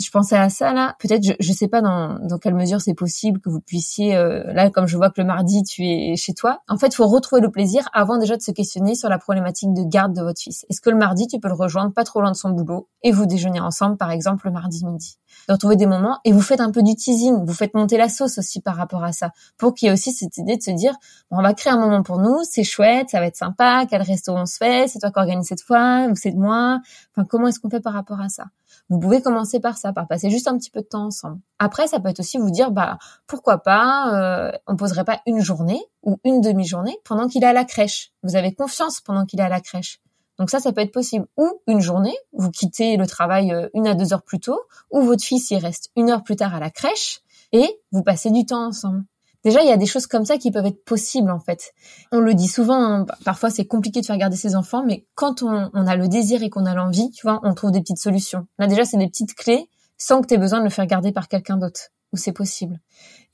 [0.00, 0.94] Je pensais à ça là.
[1.00, 4.44] Peut-être, je, je sais pas dans, dans quelle mesure c'est possible que vous puissiez euh,
[4.52, 6.60] là, comme je vois que le mardi tu es chez toi.
[6.68, 9.82] En fait, faut retrouver le plaisir avant déjà de se questionner sur la problématique de
[9.82, 10.64] garde de votre fils.
[10.70, 13.10] Est-ce que le mardi tu peux le rejoindre pas trop loin de son boulot et
[13.10, 15.18] vous déjeuner ensemble, par exemple le mardi midi?
[15.48, 18.08] De retrouver des moments et vous faites un peu du teasing, vous faites monter la
[18.08, 20.70] sauce aussi par rapport à ça, pour qu'il y ait aussi cette idée de se
[20.70, 20.92] dire,
[21.30, 24.02] bon, on va créer un moment pour nous, c'est chouette, ça va être sympa, quel
[24.02, 26.80] restaurant on se fait, c'est toi qui organise cette fois, ou c'est de moi,
[27.14, 28.44] enfin comment est-ce qu'on fait par rapport à ça?
[28.90, 31.40] Vous pouvez commencer par ça, par passer juste un petit peu de temps ensemble.
[31.58, 35.40] Après, ça peut être aussi vous dire, bah pourquoi pas, euh, on poserait pas une
[35.40, 38.12] journée ou une demi-journée pendant qu'il est à la crèche.
[38.22, 40.00] Vous avez confiance pendant qu'il est à la crèche.
[40.38, 41.26] Donc ça, ça peut être possible.
[41.36, 44.60] Ou une journée, vous quittez le travail euh, une à deux heures plus tôt,
[44.90, 47.20] ou votre fils y reste une heure plus tard à la crèche,
[47.52, 49.04] et vous passez du temps ensemble.
[49.44, 51.72] Déjà, il y a des choses comme ça qui peuvent être possibles en fait.
[52.10, 55.42] On le dit souvent, hein, parfois c'est compliqué de faire garder ses enfants, mais quand
[55.42, 57.98] on, on a le désir et qu'on a l'envie, tu vois, on trouve des petites
[57.98, 58.46] solutions.
[58.58, 61.12] Là déjà, c'est des petites clés sans que tu aies besoin de le faire garder
[61.12, 62.80] par quelqu'un d'autre, où c'est possible.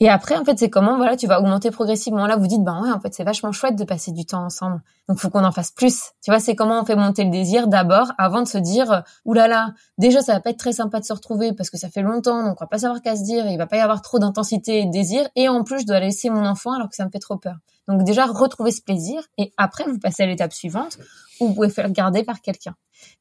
[0.01, 2.27] Et après, en fait, c'est comment, voilà, tu vas augmenter progressivement.
[2.27, 4.83] Là, vous dites, ben ouais, en fait, c'est vachement chouette de passer du temps ensemble.
[5.09, 6.11] Donc, faut qu'on en fasse plus.
[6.23, 9.49] Tu vois, c'est comment on fait monter le désir d'abord avant de se dire, oulala,
[9.49, 11.89] là là, déjà, ça va pas être très sympa de se retrouver parce que ça
[11.89, 14.03] fait longtemps, donc on va pas savoir qu'à se dire, il va pas y avoir
[14.03, 15.29] trop d'intensité et de désir.
[15.37, 17.57] Et en plus, je dois laisser mon enfant alors que ça me fait trop peur.
[17.87, 19.23] Donc, déjà, retrouver ce plaisir.
[19.39, 20.99] Et après, vous passez à l'étape suivante
[21.41, 22.75] où vous pouvez faire garder par quelqu'un.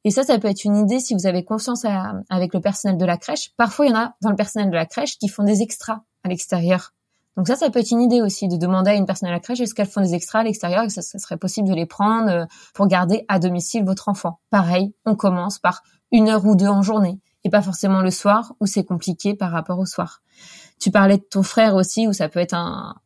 [0.04, 1.84] Et ça, ça peut être une idée si vous avez confiance
[2.30, 3.50] avec le personnel de la crèche.
[3.56, 6.02] Parfois, il y en a dans le personnel de la crèche qui font des extras
[6.22, 6.92] à l'extérieur.
[7.36, 9.40] Donc ça, ça peut être une idée aussi de demander à une personne à la
[9.40, 11.86] crèche est-ce qu'elles font des extras à l'extérieur et que ça, serait possible de les
[11.86, 12.44] prendre euh,
[12.74, 14.38] pour garder à domicile votre enfant.
[14.50, 18.54] Pareil, on commence par une heure ou deux en journée et pas forcément le soir
[18.60, 20.22] où c'est compliqué par rapport au soir.
[20.80, 22.56] Tu parlais de ton frère aussi où ça peut être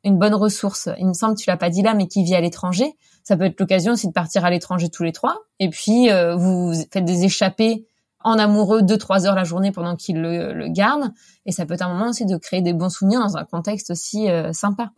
[0.05, 0.89] une bonne ressource.
[0.99, 2.95] Il me semble que tu l'as pas dit là, mais qui vit à l'étranger.
[3.29, 5.37] Ça peut être l'occasion aussi de partir à l'étranger tous les trois.
[5.59, 7.87] Et puis euh, vous faites des échappées
[8.25, 11.13] en amoureux deux trois heures la journée pendant qu'il le, le, garde.
[11.45, 13.91] Et ça peut être un moment aussi de créer des bons souvenirs dans un contexte
[13.91, 14.93] aussi euh, sympa.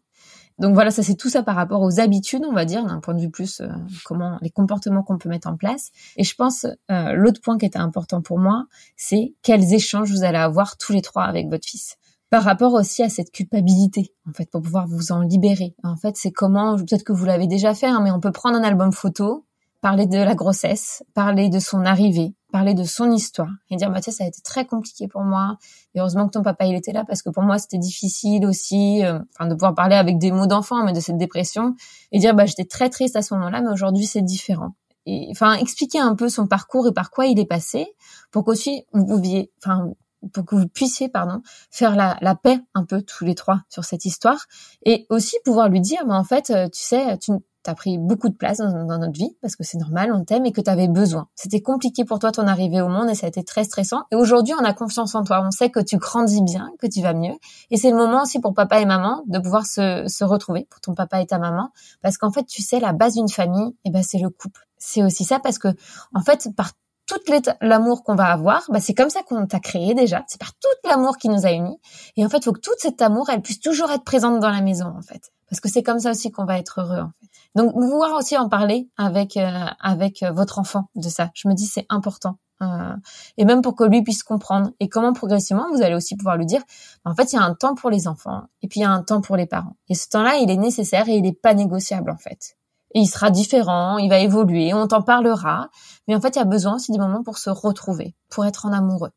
[0.60, 3.14] Donc voilà ça c'est tout ça par rapport aux habitudes on va dire d'un point
[3.14, 3.68] de vue plus euh,
[4.04, 5.90] comment les comportements qu'on peut mettre en place.
[6.16, 8.66] Et je pense euh, l'autre point qui était important pour moi
[8.96, 11.96] c'est quels échanges vous allez avoir tous les trois avec votre fils
[12.30, 15.74] par rapport aussi à cette culpabilité, en fait, pour pouvoir vous en libérer.
[15.82, 18.56] En fait, c'est comment, peut-être que vous l'avez déjà fait, hein, mais on peut prendre
[18.56, 19.44] un album photo,
[19.80, 24.02] parler de la grossesse, parler de son arrivée, parler de son histoire et dire bah
[24.02, 25.56] ça a été très compliqué pour moi
[25.94, 29.04] et heureusement que ton papa il était là parce que pour moi c'était difficile aussi
[29.04, 31.74] euh, enfin de pouvoir parler avec des mots d'enfant mais de cette dépression
[32.12, 34.74] et dire bah j'étais très triste à ce moment-là mais aujourd'hui c'est différent
[35.06, 37.94] et enfin expliquer un peu son parcours et par quoi il est passé
[38.30, 39.92] pour qu'aussi vous pouviez enfin
[40.32, 43.84] pour que vous puissiez pardon faire la, la, paix un peu tous les trois sur
[43.84, 44.46] cette histoire
[44.84, 48.28] et aussi pouvoir lui dire mais en fait euh, tu sais tu t'as pris beaucoup
[48.28, 51.28] de place dans, notre vie parce que c'est normal, on t'aime et que t'avais besoin.
[51.34, 54.02] C'était compliqué pour toi ton arrivée au monde et ça a été très stressant.
[54.10, 55.42] Et aujourd'hui, on a confiance en toi.
[55.44, 57.34] On sait que tu grandis bien, que tu vas mieux.
[57.70, 60.80] Et c'est le moment aussi pour papa et maman de pouvoir se, se retrouver, pour
[60.80, 61.70] ton papa et ta maman,
[62.02, 64.66] parce qu'en fait, tu sais, la base d'une famille, eh ben c'est le couple.
[64.78, 65.68] C'est aussi ça parce que
[66.14, 66.72] en fait, par
[67.18, 70.24] tout l'amour qu'on va avoir, bah c'est comme ça qu'on t'a créé déjà.
[70.28, 71.78] C'est par tout l'amour qui nous a unis.
[72.16, 74.50] Et en fait, il faut que tout cet amour, elle puisse toujours être présente dans
[74.50, 75.30] la maison, en fait.
[75.48, 77.26] Parce que c'est comme ça aussi qu'on va être heureux, en fait.
[77.56, 81.30] Donc, pouvoir aussi en parler avec euh, avec euh, votre enfant de ça.
[81.34, 82.36] Je me dis c'est important.
[82.62, 82.94] Euh,
[83.38, 84.70] et même pour que lui puisse comprendre.
[84.80, 86.62] Et comment progressivement, vous allez aussi pouvoir lui dire,
[87.04, 88.90] en fait, il y a un temps pour les enfants et puis il y a
[88.90, 89.76] un temps pour les parents.
[89.88, 92.56] Et ce temps-là, il est nécessaire et il n'est pas négociable, en fait
[92.95, 95.68] il sera différent, il va évoluer, on t'en parlera.
[96.09, 98.66] Mais en fait, il y a besoin aussi des moments pour se retrouver, pour être
[98.66, 99.12] en amoureux.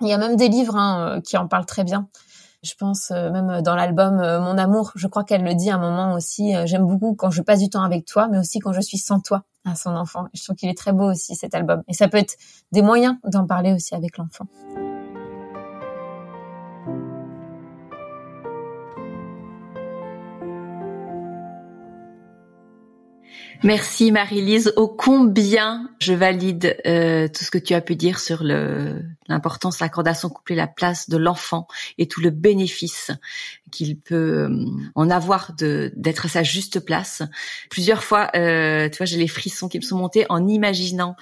[0.00, 2.08] Il y a même des livres hein, euh, qui en parlent très bien.
[2.62, 5.76] Je pense euh, même dans l'album euh, Mon amour, je crois qu'elle le dit à
[5.76, 6.54] un moment aussi.
[6.64, 9.20] J'aime beaucoup quand je passe du temps avec toi, mais aussi quand je suis sans
[9.20, 10.26] toi à son enfant.
[10.34, 11.82] Je trouve qu'il est très beau aussi cet album.
[11.88, 12.36] Et ça peut être
[12.72, 14.46] des moyens d'en parler aussi avec l'enfant.
[23.64, 24.72] Merci Marie-Lise.
[24.76, 30.04] Au combien je valide euh, tout ce que tu as pu dire sur l'importance, l'accord
[30.06, 30.14] à
[30.54, 33.12] la place de l'enfant et tout le bénéfice
[33.70, 37.22] qu'il peut euh, en avoir d'être à sa juste place.
[37.70, 41.14] Plusieurs fois, euh, tu vois, j'ai les frissons qui me sont montés en imaginant,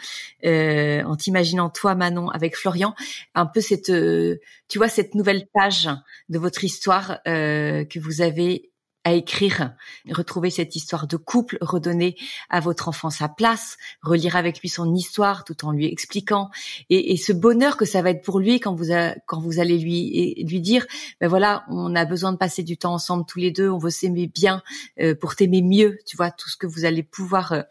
[0.47, 2.95] euh, en t'imaginant toi Manon avec Florian,
[3.35, 5.91] un peu cette, euh, tu vois, cette nouvelle page
[6.31, 8.70] de votre histoire que vous avez
[9.05, 9.75] à écrire,
[10.11, 12.17] retrouver cette histoire de couple, redonner
[12.51, 16.51] à votre enfant sa place, relire avec lui son histoire tout en lui expliquant.
[16.91, 18.93] Et, et ce bonheur que ça va être pour lui quand vous
[19.27, 20.87] quand vous allez lui lui dire
[21.21, 23.91] ben voilà on a besoin de passer du temps ensemble tous les deux on veut
[23.91, 24.63] s'aimer bien
[25.01, 27.63] euh, pour t'aimer mieux tu vois tout ce que vous allez pouvoir euh,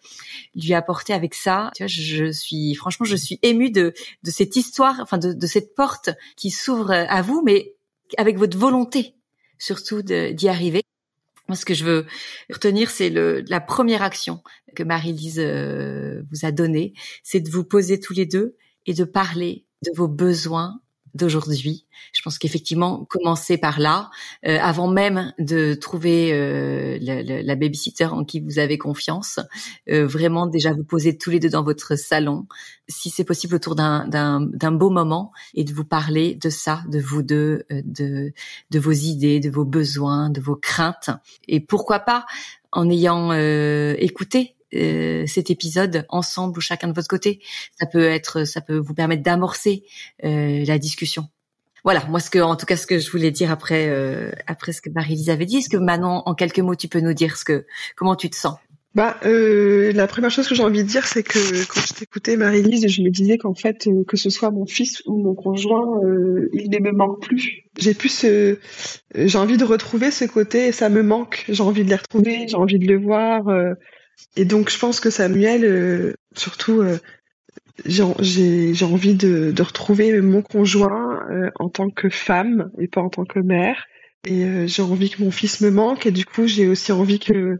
[0.56, 1.72] lui apporter avec ça.
[1.76, 5.48] Tu vois je, suis franchement je suis émue de de cette histoire enfin de, de
[5.48, 7.76] cette porte qui s'ouvre à vous mais
[8.18, 9.16] avec votre volonté
[9.60, 10.82] surtout d'y arriver
[11.56, 12.06] ce que je veux
[12.52, 14.42] retenir, c'est la première action
[14.76, 16.94] que Marie-Lise euh, vous a donnée,
[17.24, 20.82] c'est de vous poser tous les deux et de parler de vos besoins
[21.14, 21.86] d'aujourd'hui.
[22.14, 24.10] Je pense qu'effectivement, commencer par là,
[24.46, 29.40] euh, avant même de trouver euh, la, la, babysitter en qui vous avez confiance,
[29.90, 32.48] euh, vraiment déjà vous poser tous les deux dans votre salon,
[32.88, 34.42] si c'est possible autour d'un,
[34.72, 38.34] beau moment, et de vous parler de ça, de vous deux, de,
[38.70, 41.10] de vos idées, de vos besoins, de vos craintes,
[41.48, 42.26] et pourquoi pas
[42.72, 43.34] en ayant
[43.94, 47.40] écouté euh, cet épisode ensemble ou chacun de votre côté.
[47.80, 49.84] Ça peut être, ça peut vous permettre d'amorcer
[50.24, 51.28] euh, la discussion.
[51.84, 54.74] Voilà, moi ce que, en tout cas, ce que je voulais dire après, euh, après
[54.74, 55.58] ce que Marie-Lise avait dit.
[55.58, 57.66] Est-ce que Manon, en quelques mots, tu peux nous dire ce que,
[57.96, 58.58] comment tu te sens?
[58.96, 62.36] Bah, euh, la première chose que j'ai envie de dire, c'est que quand je t'écoutais,
[62.38, 66.02] Marie-Lise, je me disais qu'en fait, que ce soit mon fils ou mon conjoint,
[66.54, 67.64] il ne me manque plus.
[67.78, 68.26] J'ai plus
[69.16, 71.46] j'ai envie de retrouver ce côté, ça me manque.
[71.48, 73.46] J'ai envie de les retrouver, j'ai envie de le voir.
[74.36, 76.98] Et donc, je pense que Samuel, euh, surtout, euh,
[77.86, 83.26] j'ai envie de, retrouver mon conjoint euh, en tant que femme et pas en tant
[83.26, 83.86] que mère.
[84.28, 86.06] Et j'ai envie que mon fils me manque.
[86.06, 87.60] Et du coup, j'ai aussi envie que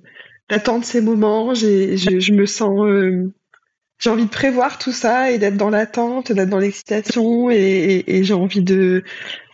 [0.50, 1.54] d'attendre ces moments.
[1.54, 2.86] Je, je me sens
[4.00, 8.34] j'ai envie de prévoir tout ça et d'être dans l'attente, d'être dans l'excitation et, j'ai
[8.34, 9.04] envie de,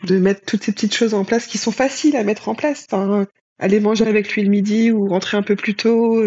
[0.03, 2.85] de mettre toutes ces petites choses en place qui sont faciles à mettre en place.
[2.89, 3.25] Enfin,
[3.59, 6.23] aller manger avec lui le midi ou rentrer un peu plus tôt,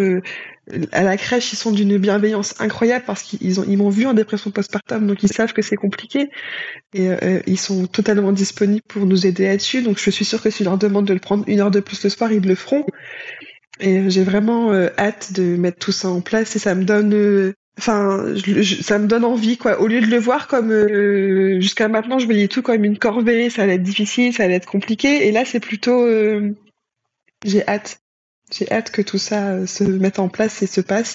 [0.92, 4.50] à la crèche, ils sont d'une bienveillance incroyable parce qu'ils ont m'ont vu en dépression
[4.50, 6.30] postpartum, donc ils savent que c'est compliqué.
[6.94, 9.82] Et euh, ils sont totalement disponibles pour nous aider là-dessus.
[9.82, 11.80] Donc je suis sûre que si je leur demande de le prendre une heure de
[11.80, 12.84] plus le soir, ils le feront.
[13.80, 17.14] Et j'ai vraiment euh, hâte de mettre tout ça en place et ça me donne
[17.14, 18.34] euh, enfin
[18.82, 19.80] ça me donne envie quoi.
[19.80, 20.72] Au lieu de le voir comme
[21.60, 23.50] jusqu'à maintenant je voyais tout comme une corvée.
[23.50, 25.28] Ça allait être difficile ça allait être compliqué.
[25.28, 26.04] Et là c'est plutôt
[27.44, 28.00] j'ai hâte
[28.52, 31.14] j'ai hâte que tout ça euh, se mette en place et se passe.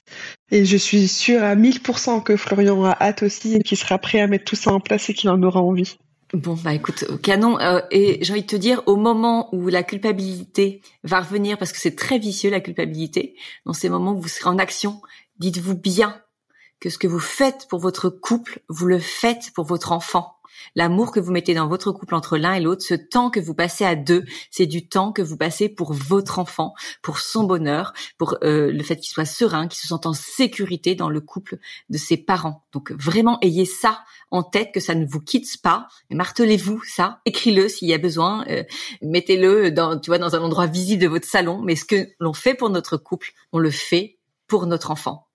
[0.52, 4.20] Et je suis sûre à 1000% que Florian a hâte aussi et qu'il sera prêt
[4.20, 5.98] à mettre tout ça en place et qu'il en aura envie.
[6.34, 7.60] Bon, bah écoute, canon.
[7.60, 11.72] Euh, et j'ai envie de te dire, au moment où la culpabilité va revenir, parce
[11.72, 15.02] que c'est très vicieux la culpabilité, dans ces moments où vous serez en action,
[15.38, 16.20] dites-vous bien
[16.80, 20.36] que ce que vous faites pour votre couple, vous le faites pour votre enfant
[20.76, 23.54] l'amour que vous mettez dans votre couple entre l'un et l'autre, ce temps que vous
[23.54, 27.94] passez à deux, c'est du temps que vous passez pour votre enfant, pour son bonheur,
[28.18, 31.58] pour euh, le fait qu'il soit serein, qu'il se sente en sécurité dans le couple
[31.90, 32.64] de ses parents.
[32.72, 35.88] Donc vraiment, ayez ça en tête, que ça ne vous quitte pas.
[36.10, 38.64] Martelez-vous ça, écris-le s'il y a besoin, euh,
[39.02, 41.62] mettez-le dans, tu vois, dans un endroit visible de votre salon.
[41.62, 45.28] Mais ce que l'on fait pour notre couple, on le fait pour notre enfant.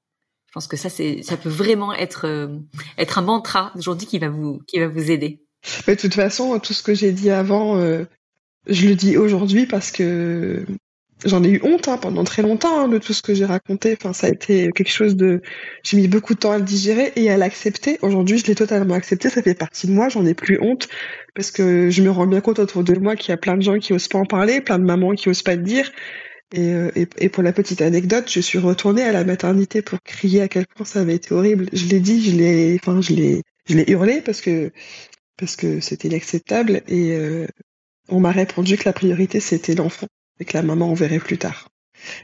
[0.48, 2.48] Je pense que ça, ça peut vraiment être, euh,
[2.96, 5.42] être un mantra aujourd'hui qui va vous, qui va vous aider.
[5.86, 8.04] de toute façon, tout ce que j'ai dit avant, euh,
[8.66, 10.64] je le dis aujourd'hui parce que
[11.26, 13.94] j'en ai eu honte hein, pendant très longtemps hein, de tout ce que j'ai raconté.
[14.00, 15.42] Enfin, ça a été quelque chose de.
[15.82, 17.98] J'ai mis beaucoup de temps à le digérer et à l'accepter.
[18.02, 19.28] Aujourd'hui, je l'ai totalement accepté.
[19.28, 20.08] Ça fait partie de moi.
[20.08, 20.88] J'en ai plus honte
[21.34, 23.62] parce que je me rends bien compte autour de moi qu'il y a plein de
[23.62, 25.90] gens qui osent pas en parler, plein de mamans qui osent pas le dire.
[26.56, 30.40] Euh, et, et, pour la petite anecdote, je suis retournée à la maternité pour crier
[30.40, 31.68] à quel point ça avait été horrible.
[31.72, 34.72] Je l'ai dit, je l'ai, enfin, je l'ai, je l'ai hurlé parce que
[35.36, 37.46] parce que c'était inacceptable et euh,
[38.08, 40.08] on m'a répondu que la priorité c'était l'enfant
[40.40, 41.68] et que la maman on verrait plus tard.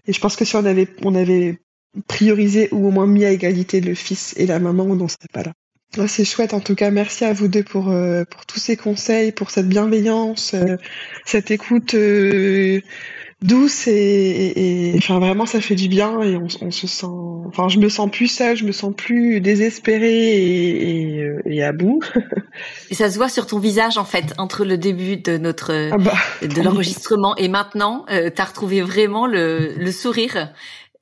[0.06, 1.58] Et je pense que si on avait on avait
[2.08, 5.28] priorisé ou au moins mis à égalité le fils et la maman, on n'en serait
[5.32, 6.08] pas là.
[6.08, 6.90] c'est chouette en tout cas.
[6.90, 10.56] Merci à vous deux pour euh, pour tous ces conseils, pour cette bienveillance,
[11.26, 11.94] cette écoute
[13.44, 17.06] douce et, enfin vraiment ça fait du bien et on, se sent
[17.46, 22.00] enfin je me sens plus seule je me sens plus désespérée et, et, à bout.
[22.90, 25.98] Et ça se voit sur ton visage en fait entre le début de notre ah
[25.98, 30.52] bah, de l'enregistrement et maintenant euh, tu as retrouvé vraiment le, le sourire.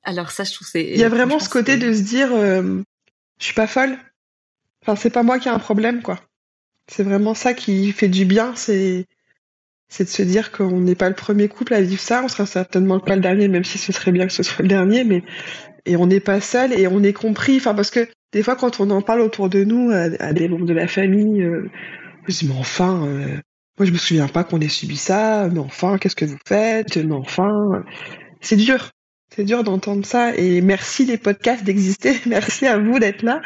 [0.03, 2.81] Alors ça je trouve c'est il y a vraiment ce côté de se dire euh,
[3.39, 3.97] je suis pas folle.
[4.81, 6.19] Enfin c'est pas moi qui ai un problème quoi.
[6.91, 9.05] C'est vraiment ça qui fait du bien c'est
[9.93, 12.47] c'est de se dire qu'on n'est pas le premier couple à vivre ça, on sera
[12.47, 15.21] certainement pas le dernier, même si ce serait bien que ce soit le dernier, mais
[15.85, 17.57] et on n'est pas seul et on est compris.
[17.57, 20.65] Enfin, parce que des fois, quand on en parle autour de nous, à, des membres
[20.65, 21.69] de la famille, euh,
[22.27, 23.37] je dis mais enfin, euh,
[23.77, 26.97] moi je me souviens pas qu'on ait subi ça, mais enfin, qu'est-ce que vous faites?
[26.97, 27.83] Mais enfin,
[28.41, 28.89] c'est dur.
[29.35, 32.13] C'est dur d'entendre ça et merci les podcasts d'exister.
[32.27, 33.41] Merci à vous d'être là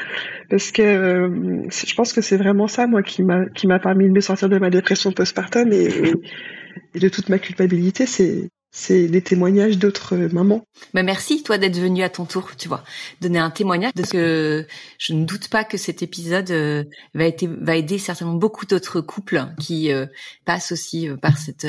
[0.49, 4.05] parce que euh, je pense que c'est vraiment ça moi qui m'a qui m'a permis
[4.05, 5.88] de me sortir de ma dépression postpartum et,
[6.93, 8.05] et de toute ma culpabilité.
[8.05, 10.63] C'est c'est les témoignages d'autres mamans.
[10.93, 12.84] Mais merci toi d'être venu à ton tour, tu vois,
[13.22, 14.68] donner un témoignage de ce que
[14.99, 19.91] je ne doute pas que cet épisode euh, va, aider certainement beaucoup d'autres couples qui
[19.91, 20.05] euh,
[20.45, 21.68] passent aussi euh, par cette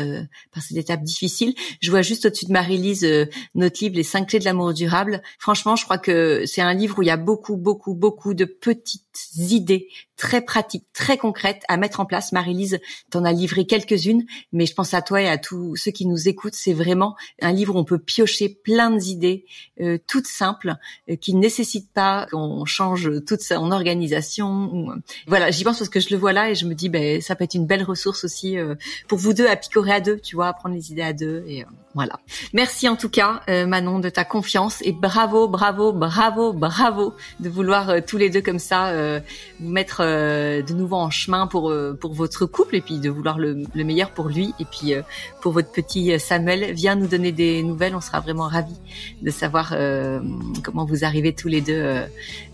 [0.52, 1.54] par cette étape difficile.
[1.80, 3.06] Je vois juste au-dessus de Marie-Lise
[3.54, 5.22] notre livre Les cinq clés de l'amour durable.
[5.38, 8.44] Franchement, je crois que c'est un livre où il y a beaucoup beaucoup beaucoup de
[8.44, 9.02] petites
[9.36, 12.32] idées très pratiques, très concrètes à mettre en place.
[12.32, 12.80] Marie-Lise
[13.10, 16.28] t'en a livré quelques-unes, mais je pense à toi et à tous ceux qui nous
[16.28, 19.44] écoutent, c'est vraiment un livre où on peut piocher plein d'idées
[19.80, 20.74] euh, toutes simples
[21.08, 24.88] euh, qui ne nécessitent pas qu'on change toute son organisation.
[25.26, 27.36] Voilà, j'y pense parce que je le vois là et je me dis, ben ça
[27.36, 28.74] peut être une belle ressource aussi euh,
[29.06, 31.44] pour vous deux à picorer à deux, tu vois, à prendre les idées à deux
[31.46, 31.64] et
[31.94, 32.18] voilà.
[32.52, 38.04] Merci en tout cas, Manon, de ta confiance et bravo, bravo, bravo, bravo de vouloir
[38.06, 39.20] tous les deux comme ça
[39.58, 43.64] vous mettre de nouveau en chemin pour pour votre couple et puis de vouloir le,
[43.74, 44.94] le meilleur pour lui et puis
[45.40, 46.72] pour votre petit Samuel.
[46.78, 48.76] Viens nous donner des nouvelles, on sera vraiment ravis
[49.20, 50.20] de savoir euh,
[50.62, 52.06] comment vous arrivez tous les deux euh,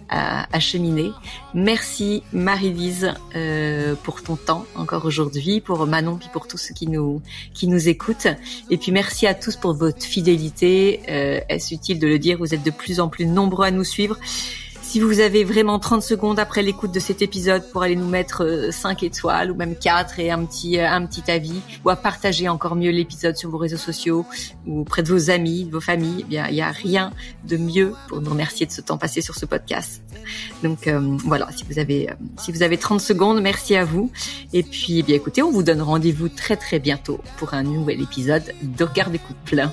[0.08, 1.10] à, cheminer.
[1.52, 6.86] Merci Marie-Lise euh, pour ton temps encore aujourd'hui, pour Manon puis pour tous ceux qui
[6.86, 7.20] nous
[7.52, 8.28] qui nous écoutent.
[8.70, 11.02] Et puis merci à tous pour votre fidélité.
[11.50, 12.38] Est-ce utile de le dire?
[12.38, 14.16] Vous êtes de plus en plus nombreux à nous suivre.
[14.94, 18.68] Si vous avez vraiment 30 secondes après l'écoute de cet épisode pour aller nous mettre
[18.70, 21.96] 5 euh, étoiles ou même 4 et un petit, euh, un petit avis ou à
[21.96, 24.24] partager encore mieux l'épisode sur vos réseaux sociaux
[24.68, 27.56] ou auprès de vos amis, de vos familles, eh bien, il n'y a rien de
[27.56, 30.00] mieux pour nous remercier de ce temps passé sur ce podcast.
[30.62, 34.12] Donc euh, voilà, si vous avez si vous avez 30 secondes, merci à vous.
[34.52, 38.00] Et puis eh bien écoutez, on vous donne rendez-vous très très bientôt pour un nouvel
[38.00, 39.72] épisode de Regard des plein.